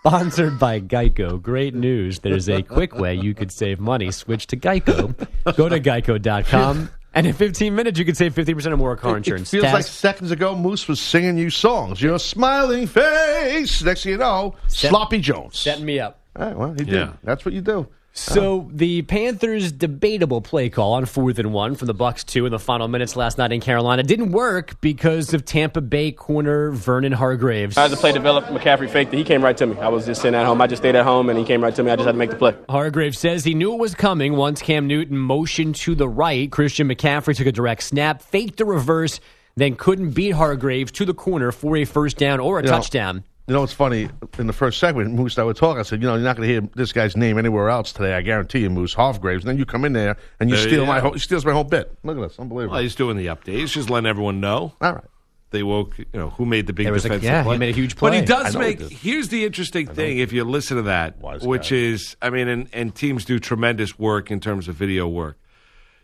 [0.00, 1.42] Sponsored by Geico.
[1.42, 2.20] Great news.
[2.20, 4.12] There's a quick way you could save money.
[4.12, 5.12] Switch to Geico.
[5.56, 6.88] Go to geico.com.
[7.14, 9.50] And in 15 minutes, you could save 50% or more car It insurance.
[9.50, 9.72] feels Taz?
[9.72, 12.00] like seconds ago, Moose was singing you songs.
[12.00, 13.82] You know, smiling face.
[13.82, 15.58] Next thing you know, Sloppy Jones.
[15.58, 16.20] setting me up.
[16.36, 16.88] All right, well, he did.
[16.88, 17.12] Yeah.
[17.24, 17.88] That's what you do.
[18.12, 22.50] So the Panthers' debatable play call on fourth and one from the Bucks two in
[22.50, 27.12] the final minutes last night in Carolina didn't work because of Tampa Bay corner Vernon
[27.12, 27.78] Hargreaves.
[27.78, 29.16] As the play developed, McCaffrey faked it.
[29.16, 29.78] He came right to me.
[29.78, 30.60] I was just sitting at home.
[30.60, 31.90] I just stayed at home, and he came right to me.
[31.92, 32.56] I just had to make the play.
[32.68, 36.50] Hargreaves says he knew it was coming once Cam Newton motioned to the right.
[36.50, 39.20] Christian McCaffrey took a direct snap, faked the reverse,
[39.54, 42.72] then couldn't beat Hargreaves to the corner for a first down or a You know,
[42.76, 43.24] touchdown.
[43.50, 44.08] You know what's funny?
[44.38, 45.80] In the first segment, Moose and I were talking.
[45.80, 48.14] I said, you know, you're not going to hear this guy's name anywhere else today.
[48.14, 49.42] I guarantee you, Moose Hargreaves.
[49.42, 51.08] And then you come in there and you There steal you my go.
[51.08, 51.92] whole, steals my whole bit.
[52.04, 52.74] Look at this, unbelievable.
[52.74, 53.54] Well, he's doing the update.
[53.54, 54.72] He's just letting everyone know.
[54.80, 55.04] All right.
[55.50, 57.70] They woke, you know, who made the big There was a- defensive yeah, he made
[57.70, 58.10] a huge play.
[58.10, 58.88] But he does I know he make.
[58.88, 61.76] Here's the interesting thing: if you listen to that, Wise which guy.
[61.76, 65.40] is, I mean, and, and teams do tremendous work in terms of video work.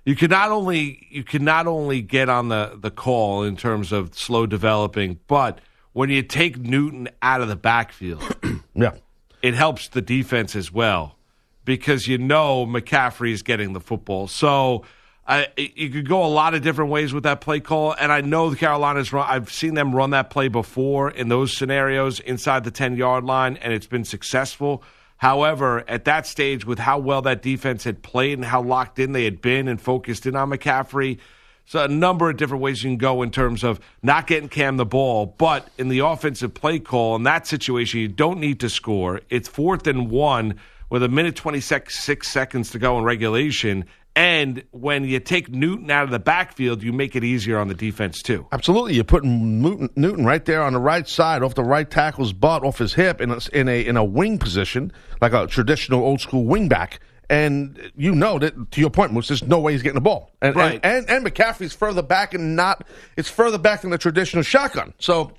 [0.04, 3.92] You can not only you can not only get on the the call in terms
[3.92, 5.60] of slow developing, but
[5.96, 8.22] when you take Newton out of the backfield,
[8.74, 8.92] Yeah.
[9.40, 11.16] it helps the defense as well
[11.64, 14.28] because you know McCaffrey is getting the football.
[14.28, 14.84] So
[15.26, 18.20] I, you could go a lot of different ways with that play call, and I
[18.20, 19.26] know the Carolinas run.
[19.26, 23.56] I've seen them run that play before in those scenarios inside the ten yard line,
[23.56, 24.82] and it's been successful.
[25.16, 29.12] However, at that stage, with how well that defense had played and how locked in
[29.12, 31.18] they had been and focused in on McCaffrey,
[31.66, 34.78] so a number of different ways you can go in terms of not getting Cam
[34.78, 38.70] the ball, but in the offensive play call in that situation, you don't need to
[38.70, 39.20] score.
[39.28, 41.98] It's fourth and one with a minute twenty six
[42.28, 43.84] seconds to go in regulation.
[44.14, 47.74] And when you take Newton out of the backfield, you make it easier on the
[47.74, 48.46] defense too.
[48.50, 52.32] Absolutely, you're putting Newton, Newton right there on the right side, off the right tackle's
[52.32, 56.02] butt, off his hip, in a, in a in a wing position, like a traditional
[56.02, 57.00] old school wing back.
[57.28, 60.30] And you know that to your point, Moose, there's no way he's getting the ball.
[60.40, 60.80] And, Right.
[60.84, 62.86] and, and and McCaffrey's further back and not
[63.16, 64.94] it's further back than the traditional shotgun.
[65.00, 65.32] So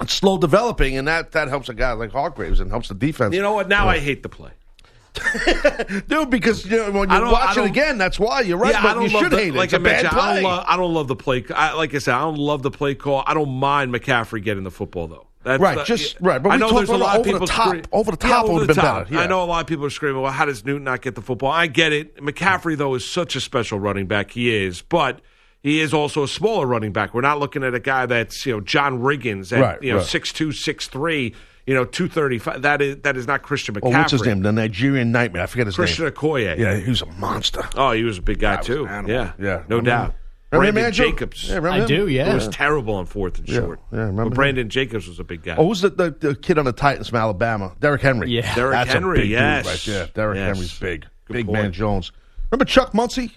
[0.00, 3.34] it's slow developing, and that that helps a guy like Hargreaves and helps the defense.
[3.34, 3.68] You know what?
[3.68, 4.50] Now I hate the play.
[6.08, 8.72] dude, because you know, when you watch it again, that's why you're right.
[8.72, 9.54] Yeah, but I don't you love should the, hate it.
[9.54, 11.44] Like it's a I mentioned, bad I don't, love, I don't love the play.
[11.54, 13.24] I, like I said, I don't love the play call.
[13.26, 15.26] I don't mind McCaffrey getting the football though.
[15.48, 17.68] That's Right, just- right, but I know there's a lot of over the people top.
[17.68, 19.10] scream- Over the Yeah, top over would've the been top.
[19.10, 19.20] yeah.
[19.20, 21.22] I know a lot of people are screaming, "Well, how does Newton not get the
[21.22, 22.16] football?" I get it.
[22.22, 24.30] McCaffrey though is such a special running back.
[24.32, 25.20] He is, but.
[25.60, 27.12] He is also a smaller running back.
[27.12, 30.00] We're not looking at a guy that's you know John Riggins at Right, you know
[30.00, 31.34] six two six three
[31.66, 32.62] you know two thirty five.
[32.62, 33.92] That is that is not Christian McCaffrey.
[33.92, 34.42] Oh, what's his name?
[34.42, 35.42] The Nigerian Nightmare.
[35.42, 36.14] I forget his Christian name.
[36.14, 36.56] Okoye.
[36.56, 37.62] Yeah, he was a monster.
[37.74, 38.86] Oh, he was a big guy too.
[38.86, 39.08] an.
[39.08, 39.62] Yeah, Yeah.
[39.68, 40.14] no Remember doubt.
[40.50, 40.58] Him?
[40.60, 41.06] Remember him, Brandon Andrew?
[41.12, 41.48] Jacobs.
[41.48, 41.86] Yeah, remember I him?
[41.86, 42.30] do, yeah.
[42.30, 43.80] It was terrible on fourth and Yeah, short.
[43.92, 44.34] yeah, remember But him?
[44.34, 45.56] Brandon Jacobs was a big guy.
[45.56, 47.74] Oh, who's the, the, the kid on the Titans from Alabama?
[47.80, 48.30] Derrick Henry.
[48.30, 48.54] Yeah.
[48.54, 49.84] Derrick That's Henry, a big yes.
[49.84, 50.06] dude right there.
[50.14, 50.46] Derrick Yes.
[50.56, 51.06] Henry's big.
[51.26, 51.62] Good big point.
[51.62, 52.12] man Jones.
[52.50, 53.32] Remember Chuck Muncie?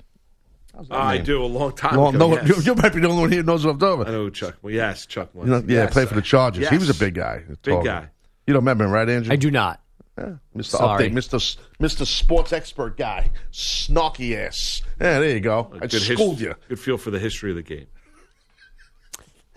[0.73, 2.17] Oh, I do a long time Well, ago.
[2.17, 2.47] no, yes.
[2.47, 4.11] you, you might be the only one here who knows what I'm talking I about.
[4.13, 4.55] know Chuck.
[4.61, 5.29] Well, yes, Chuck.
[5.35, 6.69] You know, yeah, yes, played for the Chargers.
[6.69, 7.43] He was a big guy.
[7.63, 8.07] Big guy.
[8.47, 9.33] You don't remember him, right, Andrew?
[9.33, 9.81] I do not.
[10.21, 10.61] Yeah.
[10.61, 10.65] Mr.
[10.65, 11.09] Sorry.
[11.09, 11.35] Update, Mr.
[11.35, 12.05] S- Mr.
[12.05, 13.31] Sports Expert guy.
[13.51, 14.81] Snarky ass.
[14.99, 15.71] Yeah, there you go.
[15.75, 16.55] I Good his- schooled you.
[16.69, 17.87] Good feel for the history of the game.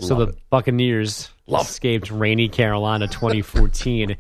[0.00, 4.16] So the Buccaneers escaped rainy Carolina 2014.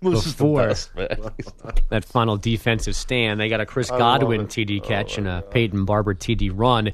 [0.00, 1.08] Moose is the Before best, man.
[1.90, 4.46] that final defensive stand, they got a Chris Godwin.
[4.46, 6.92] TD oh, catch and a Peyton Barber TD run.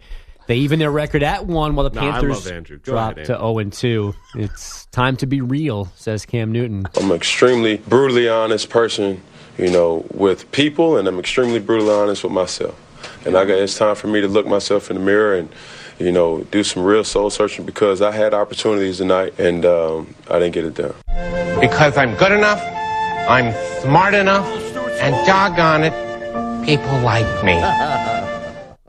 [0.48, 3.58] They even their record at one, while the No, Panthers love dropped ahead, to 0
[3.58, 4.14] and 2.
[4.37, 6.87] It's time to be real, says Cam Newton.
[6.96, 9.20] I'm an extremely brutally honest person,
[9.58, 12.74] you know, with people, and I'm extremely brutally honest with myself.
[13.26, 15.50] And I got it's time for me to look myself in the mirror and,
[15.98, 20.38] you know, do some real soul searching because I had opportunities tonight and um, I
[20.38, 20.94] didn't get it done.
[21.61, 22.62] Because I'm good enough,
[23.28, 24.46] I'm smart enough,
[24.98, 27.61] and doggone it, people like me.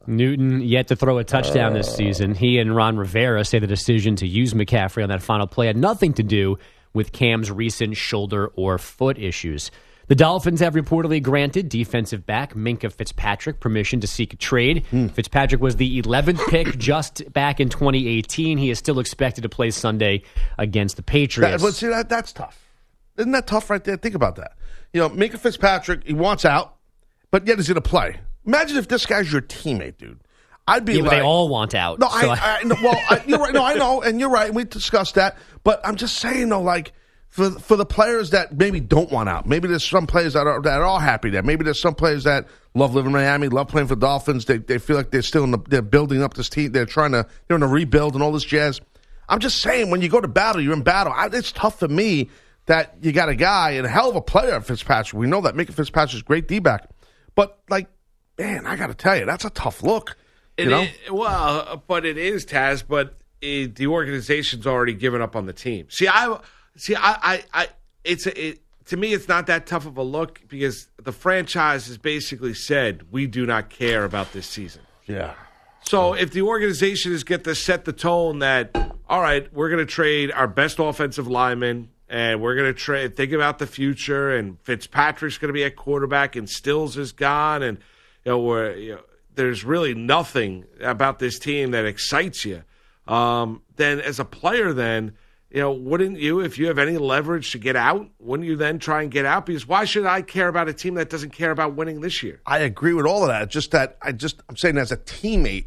[0.10, 1.91] Newton yet to throw a touchdown this uh.
[1.91, 2.36] season.
[2.36, 5.78] He and Ron Rivera say the decision to use McCaffrey on that final play had
[5.78, 6.58] nothing to do
[6.93, 9.72] with Cam's recent shoulder or foot issues.
[10.08, 14.88] The Dolphins have reportedly granted defensive back Minkah Fitzpatrick permission to seek a trade.
[14.88, 15.08] Hmm.
[15.10, 18.58] Fitzpatrick was the 11th pick just back in 2018.
[18.58, 20.24] He is still expected to play Sunday
[20.58, 21.62] against the That, Patriots.
[21.62, 22.60] but see, that, that's tough.
[23.17, 23.98] Isn't that tough right there?
[23.98, 24.54] Think about that.
[24.93, 26.76] You know, Minkah Fitzpatrick, he wants out,
[27.30, 28.17] but yet he's going to play.
[28.45, 30.19] Imagine if this guy's your teammate, dude.
[30.67, 31.99] I'd be Yeah, like, they all want out.
[31.99, 33.54] No, so I, I, no, well, I, you're right.
[33.54, 34.47] No, I know, and you're right.
[34.47, 35.38] And we discussed that.
[35.63, 36.93] But I'm just saying, though, like
[37.30, 40.62] for for the players that maybe don't want out, maybe there's some players that are
[40.62, 41.41] that are all happy there.
[41.41, 44.45] Maybe there's some players that love living in Miami, love playing for Dolphins.
[44.45, 46.71] They they feel like they're still in the they're building up this team.
[46.71, 48.80] They're trying to they're in a rebuild and all this jazz.
[49.28, 51.13] I'm just saying, when you go to battle, you're in battle.
[51.15, 52.30] I, it's tough for me
[52.65, 55.19] that you got a guy and a hell of a player, Fitzpatrick.
[55.19, 56.89] We know that Minkah Fitzpatrick's great D back,
[57.36, 57.88] but like,
[58.39, 60.17] man, I got to tell you, that's a tough look.
[60.58, 62.84] It you know, is- well, uh, but it is Taz.
[62.88, 65.88] But it, the organization's already given up on the team.
[65.89, 66.39] See, I
[66.75, 66.95] see.
[66.95, 67.67] I, I, I
[68.04, 71.88] it's a, it, to me, it's not that tough of a look because the franchise
[71.88, 74.82] has basically said we do not care about this season.
[75.06, 75.34] yeah.
[75.82, 78.75] So if the organization is get to set the tone that
[79.10, 83.15] all right, we're going to trade our best offensive lineman and we're going to trade
[83.15, 87.63] think about the future and Fitzpatrick's going to be at quarterback and Stills is gone
[87.63, 87.80] and
[88.30, 89.02] you know we're you know,
[89.34, 92.63] there's really nothing about this team that excites you.
[93.08, 95.15] Um, then as a player, then
[95.50, 98.08] you know wouldn't you if you have any leverage to get out?
[98.20, 99.48] Wouldn't you then try and get out?
[99.48, 102.39] Because why should I care about a team that doesn't care about winning this year?
[102.46, 103.50] I agree with all of that.
[103.50, 105.65] Just that I just I'm saying as a teammate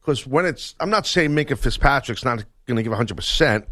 [0.00, 3.66] because when it's I'm not saying Minkah Fitzpatrick's not going to give 100 percent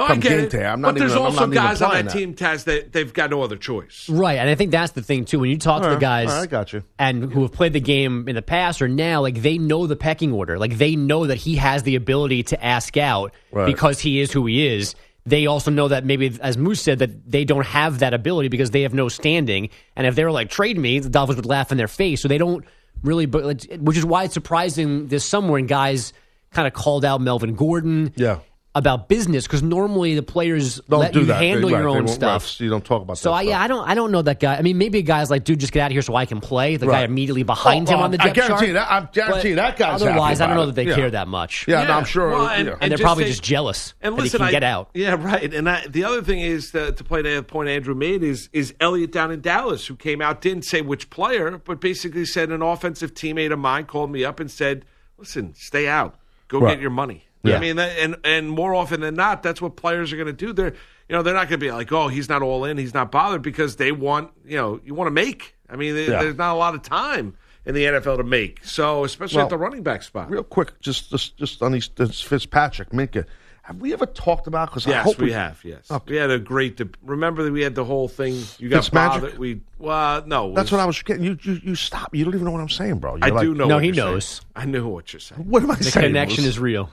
[0.00, 0.50] No, I get game it.
[0.50, 0.64] day.
[0.64, 2.92] I'm not but there's even, I'm also not guys on implying that, team, Taz, that
[2.92, 4.08] they've got no other choice.
[4.08, 5.38] Right, and I think that's the thing too.
[5.40, 6.82] When you talk to All the guys, all right, I got you.
[6.98, 9.96] and who have played the game in the past or now, like they know the
[9.96, 10.58] pecking order.
[10.58, 13.66] Like they know that he has the ability to ask out Right.
[13.66, 14.94] because he is who he is.
[15.26, 18.70] They also know that maybe, as Moose said, that they don't have that ability because
[18.70, 19.68] they have no standing.
[19.94, 22.22] And if they were like trade me, the Dolphins would laugh in their face.
[22.22, 22.64] So they don't
[23.02, 26.14] really, but which is why it's surprising this summer when guys
[26.52, 28.12] kind of called out Melvin Gordon.
[28.16, 28.38] Yeah.
[28.72, 31.42] About business because normally the players Don't let do you that.
[31.42, 32.44] handle They- your they own stuff.
[32.44, 33.60] right, you don't talk about So that I, yeah.
[33.60, 34.54] I don't, I don't know that guy.
[34.54, 36.38] I mean, maybe a guy's like, dude, just get out of here so I can
[36.40, 36.76] play.
[36.76, 38.72] The guy immediately behind Oh, him oh, on the I guarantee chart.
[38.74, 40.94] that- I guarantee But that guy's happy Otherwise, I don't know that they Yeah.
[40.94, 41.66] care that much.
[41.66, 42.30] Yeah, no, I'm sure.
[42.30, 42.50] Well, yeah.
[42.54, 44.90] and, they're just probably say- just jealous And that listen, he can I- get out.
[44.94, 45.52] Yeah, right.
[45.52, 48.72] And I, the other thing is uh, to play the point Andrew made is is
[48.78, 52.62] Elliott down in Dallas, who came out didn't say which player, but basically said an
[52.62, 54.84] offensive teammate of mine called me up and said,
[55.18, 56.14] "Listen, stay out,
[56.46, 56.74] go Right.
[56.74, 57.56] get your money." Yeah.
[57.56, 60.32] I mean, that, and and more often than not, that's what players are going to
[60.32, 60.52] do.
[60.52, 60.74] They're
[61.08, 63.10] you know they're not going to be like, "Oh, he's not all in, he's not
[63.10, 65.56] bothered," because they want you know you want to make.
[65.68, 66.22] I mean, Yeah.
[66.22, 69.50] there's not a lot of time in the NFL to make, so especially Well, at
[69.50, 70.30] the running back spot.
[70.30, 73.24] Real quick, just just just on these this Fitzpatrick, Minkah.
[73.70, 74.68] Have we ever talked about?
[74.68, 75.60] Because I Yes, hope we, have.
[75.64, 76.14] Yes, Okay.
[76.14, 76.76] we had a great.
[76.78, 78.34] De- remember that we had the whole thing.
[78.58, 78.92] You got Fitzmagic?
[78.92, 79.38] bothered.
[79.38, 80.50] We well, no.
[80.50, 81.22] it That's was- what I was getting.
[81.22, 82.12] You, you you stop.
[82.12, 83.14] You don't even know what I'm saying, bro.
[83.14, 83.66] You're I like, do know.
[83.68, 84.12] No, what he you're saying.
[84.14, 84.40] knows.
[84.56, 85.42] I knew what you're saying.
[85.48, 86.02] What am I The saying?
[86.02, 86.54] The connection Moose?
[86.54, 86.90] is real.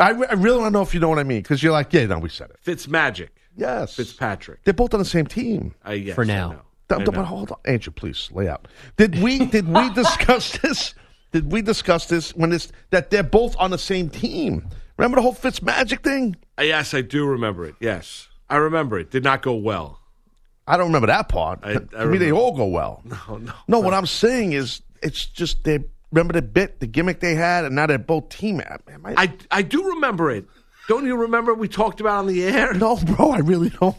[0.00, 1.72] I, re- I really want to know if you know what I mean because you're
[1.72, 2.56] like, yeah, no, we said it.
[2.64, 3.28] Fitzmagic.
[3.54, 4.64] Yes, Fitzpatrick.
[4.64, 5.74] They're both on the same team.
[5.86, 6.48] Uh, yes, For I now.
[6.48, 6.60] know.
[6.88, 7.12] Th- I th- know.
[7.12, 8.66] But hold on, Andrew, please lay out.
[8.96, 10.94] Did we did we discuss this?
[11.30, 14.66] Did we discuss this when this that they're both on the same team?
[14.96, 16.36] Remember the whole Fitz Magic thing?
[16.58, 17.74] Uh, Yes, I do remember it.
[17.80, 19.10] Yes, I remember it.
[19.10, 20.00] Did not go well.
[20.66, 21.60] I don't remember that part.
[21.62, 23.02] I- to I me, they all go well.
[23.28, 23.52] No, no.
[23.68, 25.80] No, what I'm saying is, it's just they
[26.12, 28.60] remember the bit, the gimmick they had, and now they're both team.
[28.60, 30.46] Am I, I I do remember it.
[30.88, 32.72] Don't you remember we talked about on the air?
[32.74, 33.96] no, bro, I really don't.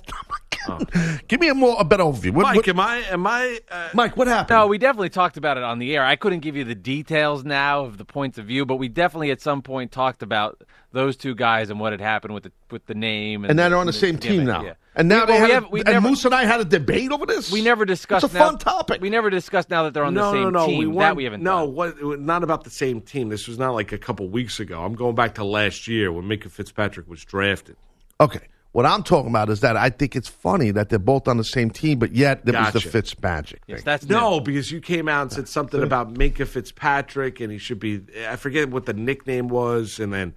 [1.28, 2.32] Give me a more a better overview.
[2.32, 3.60] What- Mike, what- am I am I?
[3.70, 4.56] Uh, Mike, what happened?
[4.58, 6.04] No, we definitely talked about it on the air.
[6.04, 9.32] I couldn't give you the details now of the points of view, but we definitely
[9.32, 12.86] at some point talked about those two guys and what had happened with the with
[12.86, 13.44] the name.
[13.44, 14.64] And, and now they're on the and same team gimmick, now.
[14.64, 14.74] yeah.
[14.98, 16.62] And now We- they well, we have, have- we and never- Moose and I had
[16.62, 17.52] a debate over this.
[17.52, 18.24] We never discussed.
[18.24, 19.02] It's a now- fun topic.
[19.02, 20.94] We never discussed now that they're on no, the same no, no, team.
[20.94, 21.44] We that we haven't.
[21.44, 23.28] No, what, not about the same team.
[23.28, 24.82] This was not like a couple weeks ago.
[24.84, 27.76] I'm going back to last year when Minkah Fitzpatrick was drafted.
[28.22, 28.48] Okay.
[28.76, 31.46] What I'm talking about is that I think it's funny that they're both on the
[31.46, 32.90] same team, but yet it was the Gotcha.
[32.90, 33.80] Fitzmagic thing.
[33.86, 37.80] That's No, because you came out and said something about Minkah Fitzpatrick, and he should
[37.80, 38.02] be.
[38.28, 40.34] I forget what the nickname was, and then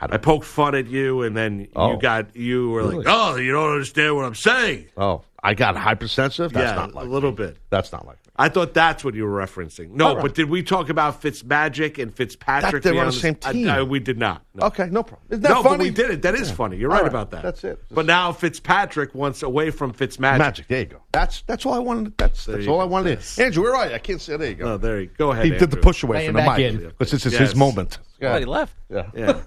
[0.00, 1.92] I poked fun at you, and then Oh.
[1.92, 2.96] you got you were Really?
[3.04, 6.54] like, "Oh, you don't understand what I'm saying." Oh, I got hypersensitive.
[6.54, 7.36] That's yeah, not like a little me.
[7.36, 7.58] bit.
[7.68, 8.25] That's not like me.
[8.38, 9.90] I thought that's what you were referencing.
[9.90, 10.22] No, All right.
[10.22, 12.82] but did we talk about Fitzmagic and Fitzpatrick?
[12.82, 13.68] That they were on the same team.
[13.68, 14.42] I- we did not.
[14.54, 14.66] No.
[14.66, 15.26] Okay, no problem.
[15.30, 16.22] Isn't that no, but we did it.
[16.22, 16.76] That is funny.
[16.76, 17.42] You're All right, right, about that.
[17.42, 17.82] that's it.
[17.90, 20.38] But now Fitzpatrick wants away from Fitzmagic.
[20.38, 20.68] Magic.
[20.68, 21.00] There you go.
[21.12, 22.16] That's that's all I wanted.
[22.18, 23.10] That's There that's you all I wanted.
[23.18, 23.38] Yes.
[23.38, 23.92] Andrew, we're right.
[23.92, 24.36] I can't say.
[24.36, 24.72] There you go.
[24.74, 25.32] Oh, there you go.
[25.32, 25.44] ahead.
[25.44, 25.80] he did the Andrew.
[25.82, 26.88] push away Lay from it the mic in.
[26.88, 27.40] because this is Yes.
[27.40, 27.98] his moment.
[28.22, 28.74] Oh, he left.
[28.90, 29.10] Yeah.
[29.14, 29.40] Yeah.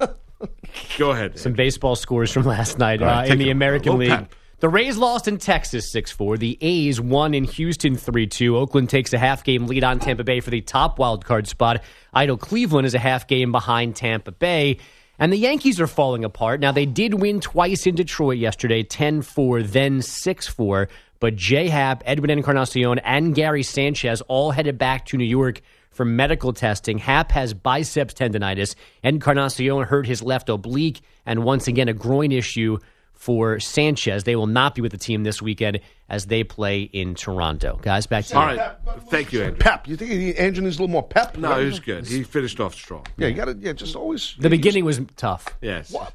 [0.97, 1.37] go ahead.
[1.37, 3.49] Some baseball scores from last night All right, uh, take in the.
[3.51, 4.27] American League.
[4.59, 6.37] The Rays lost in Texas 6 4.
[6.37, 8.57] The A's won in Houston 3 2.
[8.57, 11.81] Oakland takes a half game lead on Tampa Bay for the top wild card spot.
[12.13, 14.79] Idle Cleveland is a half game behind Tampa Bay.
[15.17, 16.59] And the Yankees are falling apart.
[16.59, 20.89] Now, they did win twice in Detroit yesterday 10 4, then 6 4.
[21.21, 26.03] But J Happ, Edwin Encarnacion, and Gary Sanchez all headed back to New York for
[26.03, 26.97] medical testing.
[26.97, 28.75] Happ has biceps tendonitis.
[29.03, 32.77] Encarnacion hurt his left oblique, and once again, a groin issue
[33.19, 34.23] for Sanchez.
[34.23, 37.77] They will not be with the team this weekend as they play in Toronto.
[37.83, 38.39] Guys, back to you.
[38.39, 38.71] All right.
[39.09, 39.57] Thank you, Andrew.
[39.59, 39.87] Pep.
[39.87, 41.37] You think he, Andrew needs a little more pep?
[41.37, 42.07] No, he was good.
[42.07, 43.05] He finished off strong.
[43.17, 43.57] Yeah, you got to.
[43.59, 44.35] Yeah, just always.
[44.39, 45.45] The beginning was tough.
[45.61, 45.93] Yes.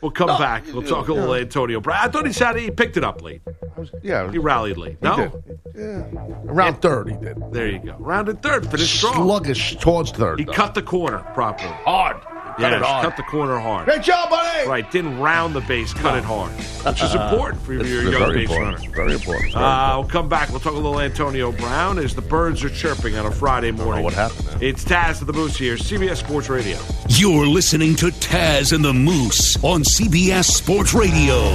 [0.00, 0.64] We'll come back.
[0.72, 1.98] We'll talk a little Antonio Brown.
[2.00, 3.40] I thought he said he picked it up late.
[4.02, 4.98] Yeah, He rallied late.
[5.00, 5.16] He No?
[5.16, 5.58] did.
[5.74, 6.42] Yeah.
[6.46, 7.38] Around third, he did.
[7.50, 7.96] There you go.
[7.98, 8.70] Rounded third.
[8.70, 9.14] Finished strong.
[9.14, 10.38] Sluggish towards third.
[10.38, 10.52] He though.
[10.52, 11.72] cut the corner properly.
[11.84, 12.18] hard.
[12.56, 13.04] Cut Yes, it hard.
[13.04, 13.84] cut the corner hard.
[13.84, 14.66] Great job, buddy.
[14.66, 18.32] Right, didn't round the base, cut it hard, which is important for your very young
[18.32, 18.78] base important.
[18.78, 18.94] runner.
[18.94, 19.52] Very important.
[19.52, 20.48] Very Uh, we'll come back.
[20.48, 24.04] We'll talk a little Antonio Brown as the birds are chirping on a Friday morning.
[24.04, 24.68] what happened there.
[24.70, 26.78] It's Taz of the Moose here, CBS Sports Radio.
[27.08, 31.54] You're listening to Taz and the Moose on CBS Sports Radio.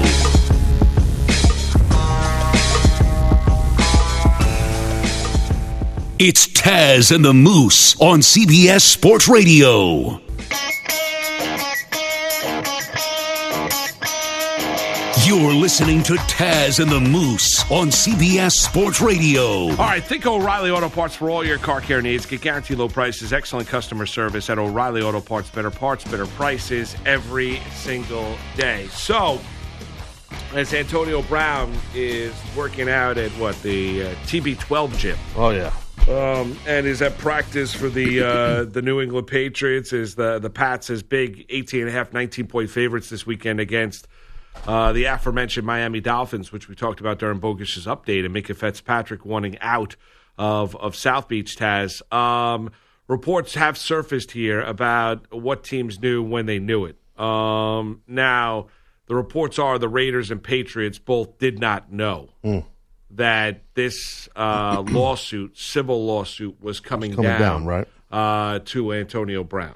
[6.24, 10.22] It's Taz and the Moose on CBS Sports Radio.
[15.32, 19.70] You're listening to Taz and the Moose on CBS Sports Radio.
[19.70, 22.26] All right, think O'Reilly Auto Parts for all your car care needs.
[22.26, 25.50] Get guaranteed low prices, excellent customer service at O'Reilly Auto Parts.
[25.50, 28.88] Better parts, better prices every single day.
[28.88, 29.40] So,
[30.54, 35.72] as Antonio Brown is working out at what the uh, TB12 gym, Oh yeah.
[36.10, 39.94] um, and is at practice for the uh, the New England Patriots.
[39.94, 43.62] Is the the Pats as big 18 and a half, 19 point favorites this weekend
[43.62, 44.10] against
[44.68, 49.26] uh, the aforementioned Miami Dolphins, which we talked about during Bogus's update, and Minkah Fitzpatrick
[49.26, 49.95] wanting out
[50.38, 51.58] of of South Beach.
[51.58, 52.72] Taz um,
[53.08, 56.97] reports have surfaced here about what teams knew when they knew it.
[57.20, 58.68] Um, now
[59.08, 62.30] the reports are the Raiders and Patriots both did not know
[63.12, 67.88] that this uh, lawsuit, civil lawsuit, was coming, coming down, down, right.
[68.12, 69.76] uh, to Antonio Brown.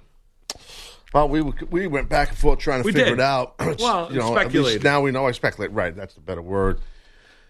[1.15, 3.13] Well, we we went back and forth trying to We figure did.
[3.13, 3.55] it out.
[3.79, 4.83] Well, you know, speculated.
[4.83, 5.25] now we know.
[5.27, 5.71] I speculate.
[5.71, 6.81] Right, that's the better word.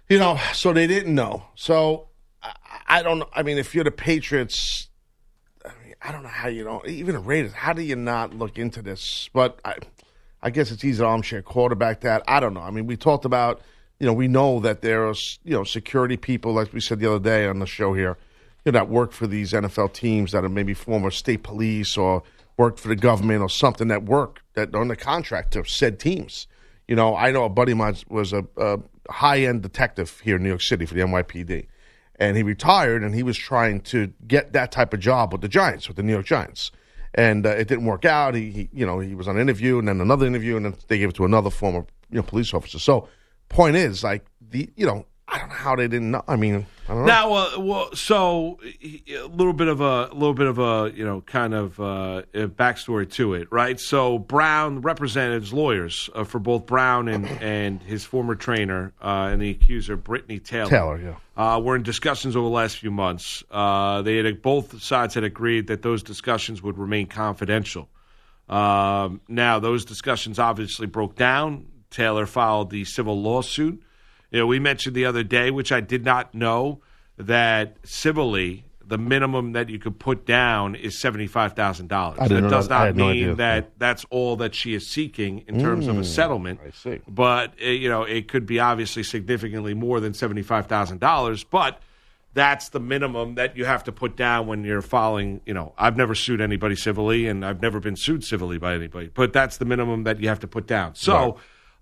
[0.07, 1.45] You know, so they didn't know.
[1.55, 2.09] So
[2.43, 2.53] I,
[2.87, 3.17] I don't.
[3.17, 3.29] know.
[3.33, 4.87] I mean, if you're the Patriots,
[5.65, 6.87] I mean, I don't know how you don't.
[6.87, 9.31] Even the Raiders, how do you not look into this?
[9.33, 9.77] But I,
[10.43, 12.21] I guess it's easy to armchair quarterback that.
[12.27, 12.61] I don't know.
[12.61, 13.61] I mean, we talked about.
[13.97, 17.07] You know, we know that there are you know security people, like we said the
[17.09, 18.15] other day on the show here,
[18.63, 22.21] you know, that work for these NFL teams that are maybe former state police or
[22.57, 26.47] worked for the government or something that work that on the contract to said teams.
[26.87, 28.79] You know, I know a buddy of mine was a, a
[29.09, 31.67] high end detective here in New York City for the NYPD,
[32.17, 35.47] and he retired and he was trying to get that type of job with the
[35.47, 36.71] Giants, with the New York Giants,
[37.13, 38.35] and uh, it didn't work out.
[38.35, 40.75] He, he, you know, he was on an interview and then another interview, and then
[40.87, 42.79] they gave it to another former, you know, police officer.
[42.79, 43.09] So,
[43.49, 46.23] point is, like the, you know, I don't know how they didn't know.
[46.27, 46.67] I mean.
[46.87, 51.21] Now, uh, well, so a little bit of a, little bit of a, you know,
[51.21, 53.79] kind of uh, backstory to it, right?
[53.79, 59.29] So Brown represented his lawyers uh, for both Brown and and his former trainer uh,
[59.31, 60.69] and the accuser Brittany Taylor.
[60.69, 61.15] Taylor, yeah.
[61.37, 63.43] Uh, were in discussions over the last few months.
[63.51, 67.89] Uh, they had both sides had agreed that those discussions would remain confidential.
[68.47, 71.65] Um, now, those discussions obviously broke down.
[71.89, 73.81] Taylor filed the civil lawsuit.
[74.35, 76.81] You know, we mentioned the other day, which I did not know,
[77.17, 82.19] that civilly the minimum that you could put down is seventy five thousand dollars.
[82.27, 83.35] That does not no mean idea.
[83.35, 86.59] that that's all that she is seeking in terms of a Mm, settlement.
[86.67, 86.99] I see.
[87.07, 91.45] But uh, you know, it could be obviously significantly more than seventy five thousand dollars.
[91.45, 91.79] But
[92.33, 95.39] that's the minimum that you have to put down when you're filing.
[95.45, 99.09] You know, I've never sued anybody civilly, and I've never been sued civilly by anybody.
[99.13, 100.95] But that's the minimum that you have to put down.
[100.95, 101.13] So.
[101.13, 101.33] Right.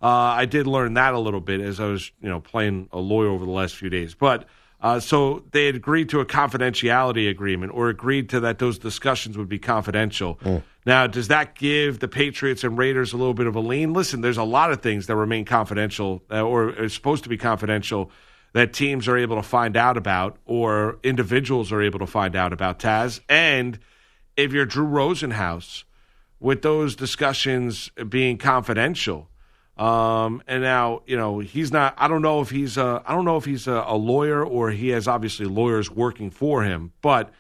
[0.04, 3.00] Uh, I did learn that a little bit as I was, you know, playing a
[3.00, 4.14] lawyer over the last few days.
[4.14, 4.46] But
[4.82, 9.38] uh, so they had agreed to a confidentiality agreement, or agreed to that those discussions
[9.38, 10.38] would be confidential.
[10.86, 13.94] Now, does that give the Patriots and Raiders a little bit of a lean?
[13.94, 17.38] Listen, there's a lot of things that remain confidential, uh, or are supposed to be
[17.38, 18.12] confidential,
[18.52, 22.52] that teams are able to find out about, or individuals are able to find out
[22.52, 22.78] about.
[22.80, 23.80] Taz, and
[24.36, 25.86] if you're Drew Rosenhaus,
[26.42, 29.30] with those discussions being confidential.
[29.78, 31.96] Um, and now, you know, he's not.
[31.98, 33.02] I don't know if he's a.
[33.06, 36.64] I don't know if he's a, a lawyer or he has obviously lawyers working for
[36.64, 36.94] him.
[37.02, 37.32] But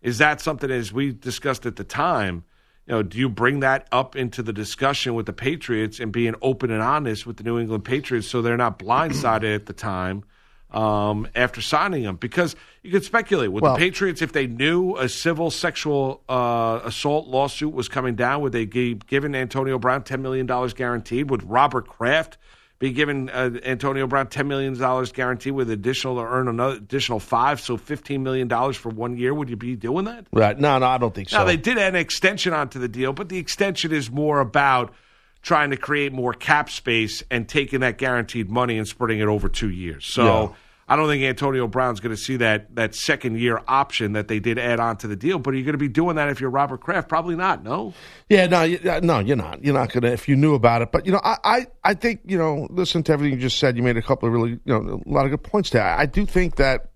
[0.00, 2.44] is that something as we discussed at the time?
[2.86, 6.34] You know, do you bring that up into the discussion with the Patriots and being
[6.42, 10.24] open and honest with the New England Patriots so they're not blindsided at the time
[10.72, 12.16] um, after signing him?
[12.16, 16.80] Because you could speculate with Well- the Patriots if they knew a civil sexual uh,
[16.84, 21.30] assault lawsuit was coming down, would they give given Antonio Brown ten million dollars guaranteed?
[21.30, 22.38] Would Robert Kraft
[22.80, 27.20] be giving uh, Antonio Brown ten million dollars guaranteed with additional to earn another additional
[27.20, 29.34] five, so fifteen million dollars for one year.
[29.34, 30.26] Would you be doing that?
[30.32, 30.58] Right?
[30.58, 31.38] No, no, I don't think so.
[31.38, 34.94] Now they did add an extension onto the deal, but the extension is more about
[35.42, 39.48] trying to create more cap space and taking that guaranteed money and spreading it over
[39.48, 40.06] two years.
[40.06, 40.24] So.
[40.24, 40.54] Yeah.
[40.90, 44.40] I don't think Antonio Brown's going to see that that second year option that they
[44.40, 45.38] did add on to the deal.
[45.38, 47.08] But are you going to be doing that if you're Robert Kraft?
[47.08, 47.62] Probably not.
[47.62, 47.94] No.
[48.28, 49.64] Yeah, no, uh, no, you're not.
[49.64, 50.90] You're not gonna if you knew about it.
[50.90, 53.76] But you know, I, I, I think you know, listen to everything you just said.
[53.76, 55.84] You made a couple of really, you know, a lot of good points there.
[55.84, 56.90] I do think that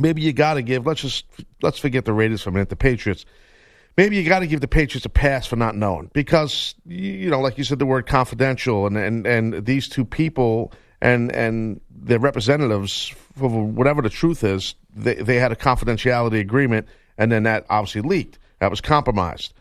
[0.00, 0.84] maybe you got to give.
[0.84, 1.24] Let's just
[1.62, 2.70] let's forget the Raiders for a minute.
[2.70, 3.24] The Patriots.
[3.96, 7.40] Maybe you got to give the Patriots a pass for not knowing because you know,
[7.40, 12.18] like you said, the word confidential, and and and these two people and and their
[12.18, 16.88] representatives, for whatever the truth is, they they had a confidentiality agreement,
[17.18, 18.38] and then that obviously leaked.
[18.60, 19.52] That was compromised.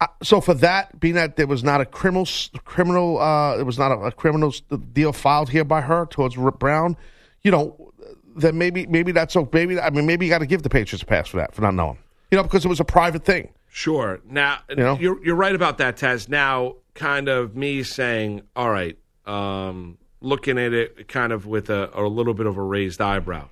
[0.00, 2.26] Uh, so for that, being that there was not a criminal
[2.64, 4.54] criminal, uh, it was not a, a criminal
[4.92, 6.96] deal filed here by her towards R- Brown,
[7.42, 7.92] you know,
[8.36, 9.48] then maybe maybe that's so.
[9.52, 11.62] Maybe I mean maybe you got to give the Patriots a pass for that for
[11.62, 11.98] not knowing,
[12.30, 13.50] you know, because it was a private thing.
[13.68, 14.20] Sure.
[14.24, 14.98] Now You know?
[14.98, 16.28] you're you're right about that, Taz.
[16.28, 21.90] Now, kind of me saying, all right, um, looking at it kind of with a,
[21.94, 23.48] a little bit of a raised eyebrow.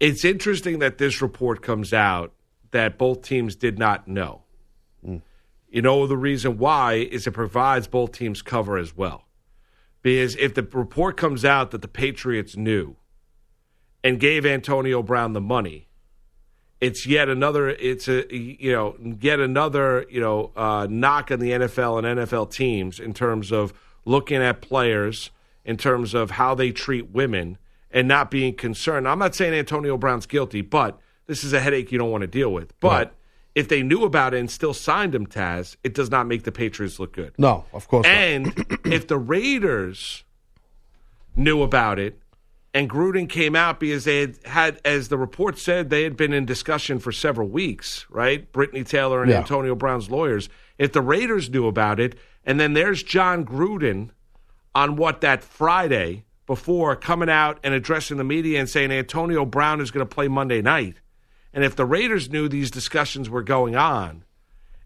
[0.00, 2.32] It's interesting that this report comes out
[2.72, 4.42] that both teams did not know.
[5.68, 9.26] You know the reason why is it provides both teams cover as well.
[10.02, 12.96] Because if the report comes out that the Patriots knew
[14.04, 15.88] and gave Antonio Brown the money,
[16.82, 21.52] it's yet another it's a you know yet another you know uh, knock on the
[21.52, 23.72] NFL and NFL teams in terms of
[24.04, 25.30] looking at players
[25.64, 27.56] in terms of how they treat women
[27.92, 29.06] and not being concerned.
[29.06, 32.26] I'm not saying Antonio Brown's guilty, but this is a headache you don't want to
[32.26, 32.78] deal with.
[32.80, 33.12] But Right.
[33.54, 36.50] if they knew about it and still signed him, Taz, it does not make the
[36.50, 37.32] Patriots look good.
[37.38, 38.04] No, of course.
[38.06, 38.12] not.
[38.12, 40.24] And if the Raiders
[41.36, 42.18] knew about it
[42.74, 46.32] and Gruden came out because they had, had, as the report said, they had been
[46.32, 48.50] in discussion for several weeks, right?
[48.52, 49.38] Brittany Taylor and Yeah.
[49.38, 50.48] Antonio Brown's lawyers.
[50.78, 52.14] If the Raiders knew about it,
[52.44, 54.10] and then there's Jon Gruden
[54.74, 59.80] on what that Friday before coming out and addressing the media and saying Antonio Brown
[59.80, 60.96] is going to play Monday night.
[61.52, 64.24] And if the Raiders knew these discussions were going on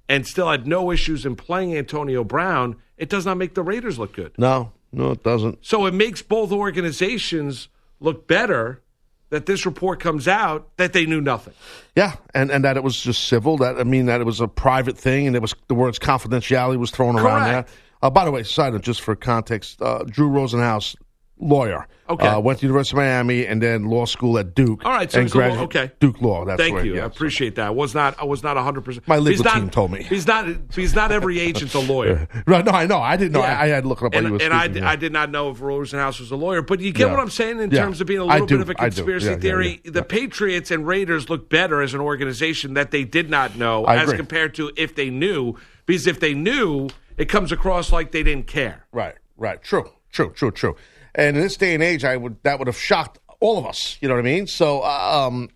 [0.08, 3.98] and still had no issues in playing Antonio Brown, it does not make the Raiders
[3.98, 4.32] look good.
[4.36, 5.58] no, no, it doesn't.
[5.64, 7.68] So it makes both organizations
[8.00, 8.82] look better
[9.30, 11.54] that this report comes out that they knew nothing.
[11.96, 13.56] Yeah, and, and that it was just civil.
[13.56, 16.76] That I mean, that it was a private thing, and it was the words confidentiality
[16.76, 17.66] was thrown around there.
[18.02, 20.94] Uh, by the way, side note, just for context, uh, Drew Rosenhaus,
[21.38, 22.26] lawyer, Okay.
[22.26, 24.84] uh, went to the University of Miami and then law school at Duke.
[24.84, 25.92] All right, so and graduated okay.
[26.00, 26.44] Duke Law.
[26.44, 26.94] That's Thank where, you.
[26.96, 27.66] yeah, I appreciate that.
[27.66, 29.06] I was not I was not 100%.
[29.08, 30.02] My legal he's not, team told me.
[30.04, 32.28] He's not he's not every agent's a lawyer.
[32.46, 32.64] Right?
[32.64, 32.98] No, I know.
[32.98, 33.40] I didn't know.
[33.40, 33.58] Yeah.
[33.58, 34.14] I, I had to look it up.
[34.14, 34.88] and, you and I, yeah.
[34.88, 37.10] I did not know if Rosenhaus was a lawyer, but you get Yeah.
[37.14, 39.80] what I'm saying in terms of being a little bit of a conspiracy theory.
[39.84, 43.96] The Patriots and Raiders look better as an organization that they did not know I
[43.96, 44.16] as agree.
[44.18, 45.56] compared to if they knew.
[45.86, 48.86] Because if they knew, it comes across like they didn't care.
[48.92, 49.62] Right, right.
[49.62, 50.76] True, true, true, true.
[51.16, 53.98] And in this day and age, I would that would have shocked all of us.
[54.00, 54.46] You know what I mean?
[54.46, 55.48] So, uh, um,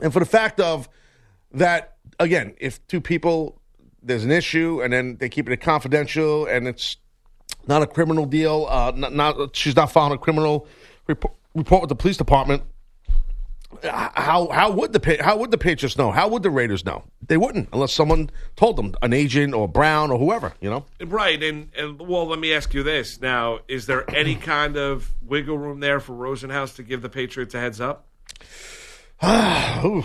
[0.00, 0.88] and for the fact of
[1.52, 3.60] that, again, if two people
[4.00, 6.96] there's an issue and then they keep it confidential and it's
[7.66, 10.66] not a criminal deal, uh, not, not she's not filing a criminal
[11.08, 12.62] report, report with the police department.
[13.82, 16.10] How how would the how would the Patriots know?
[16.10, 17.04] How would the Raiders know?
[17.26, 20.54] They wouldn't unless someone told them, an agent or Brown or whoever.
[20.60, 20.86] You know.
[21.04, 25.12] Right, and, and well, let me ask you this now: Is there any kind of
[25.22, 28.06] wiggle room there for Rosenhaus to give the Patriots a heads up?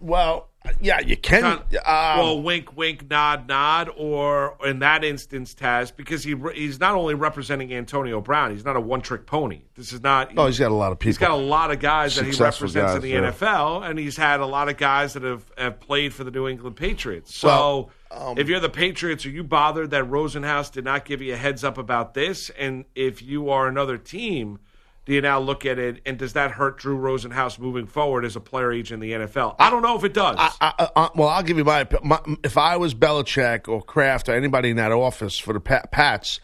[0.00, 0.48] Well,
[0.80, 1.44] yeah, you can.
[1.44, 6.94] Um, well, wink, wink, nod, nod, or in that instance, Taz, because he he's not
[6.94, 9.62] only representing Antonio Brown, he's not a one-trick pony.
[9.74, 10.32] This is not.
[10.36, 11.10] Oh, he's got a lot of people.
[11.10, 13.30] He's got a lot of guys that he represents guys, in the yeah.
[13.30, 16.48] NFL, and he's had a lot of guys that have, have played for the New
[16.48, 17.34] England Patriots.
[17.34, 21.22] So, Well, um, if you're the Patriots, are you bothered that Rosenhaus did not give
[21.22, 22.50] you a heads up about this?
[22.50, 24.58] And if you are another team,
[25.04, 28.36] do you now look at it and does that hurt Drew Rosenhaus moving forward as
[28.36, 29.56] a player agent in the NFL?
[29.58, 30.36] I don't know if it does.
[30.38, 32.20] I, I, I, well, I'll give you my, my.
[32.44, 36.38] If I was Belichick or Kraft or anybody in that office for the Pats,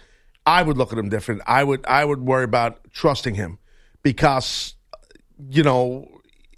[0.45, 1.43] I would look at him different.
[1.47, 1.87] I would.
[1.87, 3.59] I would worry about trusting him
[4.03, 4.75] because,
[5.49, 6.09] you know,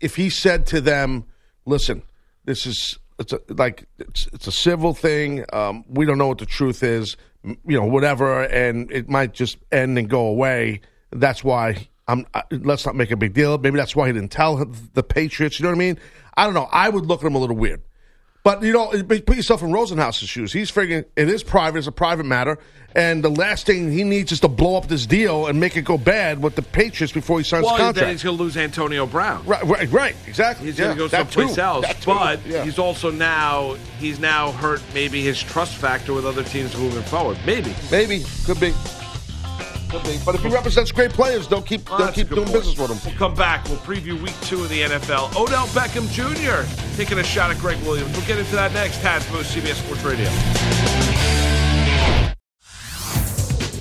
[0.01, 1.27] if he said to them,
[1.67, 2.03] "Listen,
[2.47, 5.45] this is it's a, like it's, it's a civil thing.
[5.53, 7.19] Um, we don't know what the truth is.
[7.45, 10.81] You know, whatever, and it might just end and go away."
[11.13, 12.27] That's why I'm.
[12.35, 13.57] I, let's not make a big deal.
[13.59, 14.57] Maybe that's why he didn't tell
[14.95, 15.59] the Patriots.
[15.59, 15.99] You know what I mean?
[16.37, 16.69] I don't know.
[16.73, 17.83] I would look at him a little weird
[18.45, 20.53] But you know, put yourself in Rosenhaus's shoes.
[20.53, 22.59] He's figuring it is private; it's a private matter,
[22.97, 25.83] and the last thing he needs is to blow up this deal and make it
[25.83, 28.13] go bad with the Patriots before he signs Well, the then contract.
[28.13, 29.45] he's going to lose Antonio Brown.
[29.45, 30.67] Right, right, right, exactly.
[30.67, 31.61] He's yeah, going to go someplace too.
[31.61, 31.87] else.
[32.07, 32.65] But Yeah.
[32.65, 37.37] he's also now he's now hurt maybe his trust factor with other teams moving forward.
[37.45, 37.75] Maybe.
[37.91, 38.73] Maybe could be.
[39.91, 40.19] Could be.
[40.25, 42.53] But if he represents great players, don't keep that's keep doing point.
[42.53, 42.99] business with him.
[43.11, 43.65] We'll come back.
[43.69, 45.35] We'll preview week two of the NFL.
[45.37, 46.65] Odell Beckham Jr.
[46.97, 48.17] taking a shot at Gregg Williams.
[48.17, 48.99] We'll get into that next.
[49.01, 51.10] Taz Moose, CBS Sports Radio.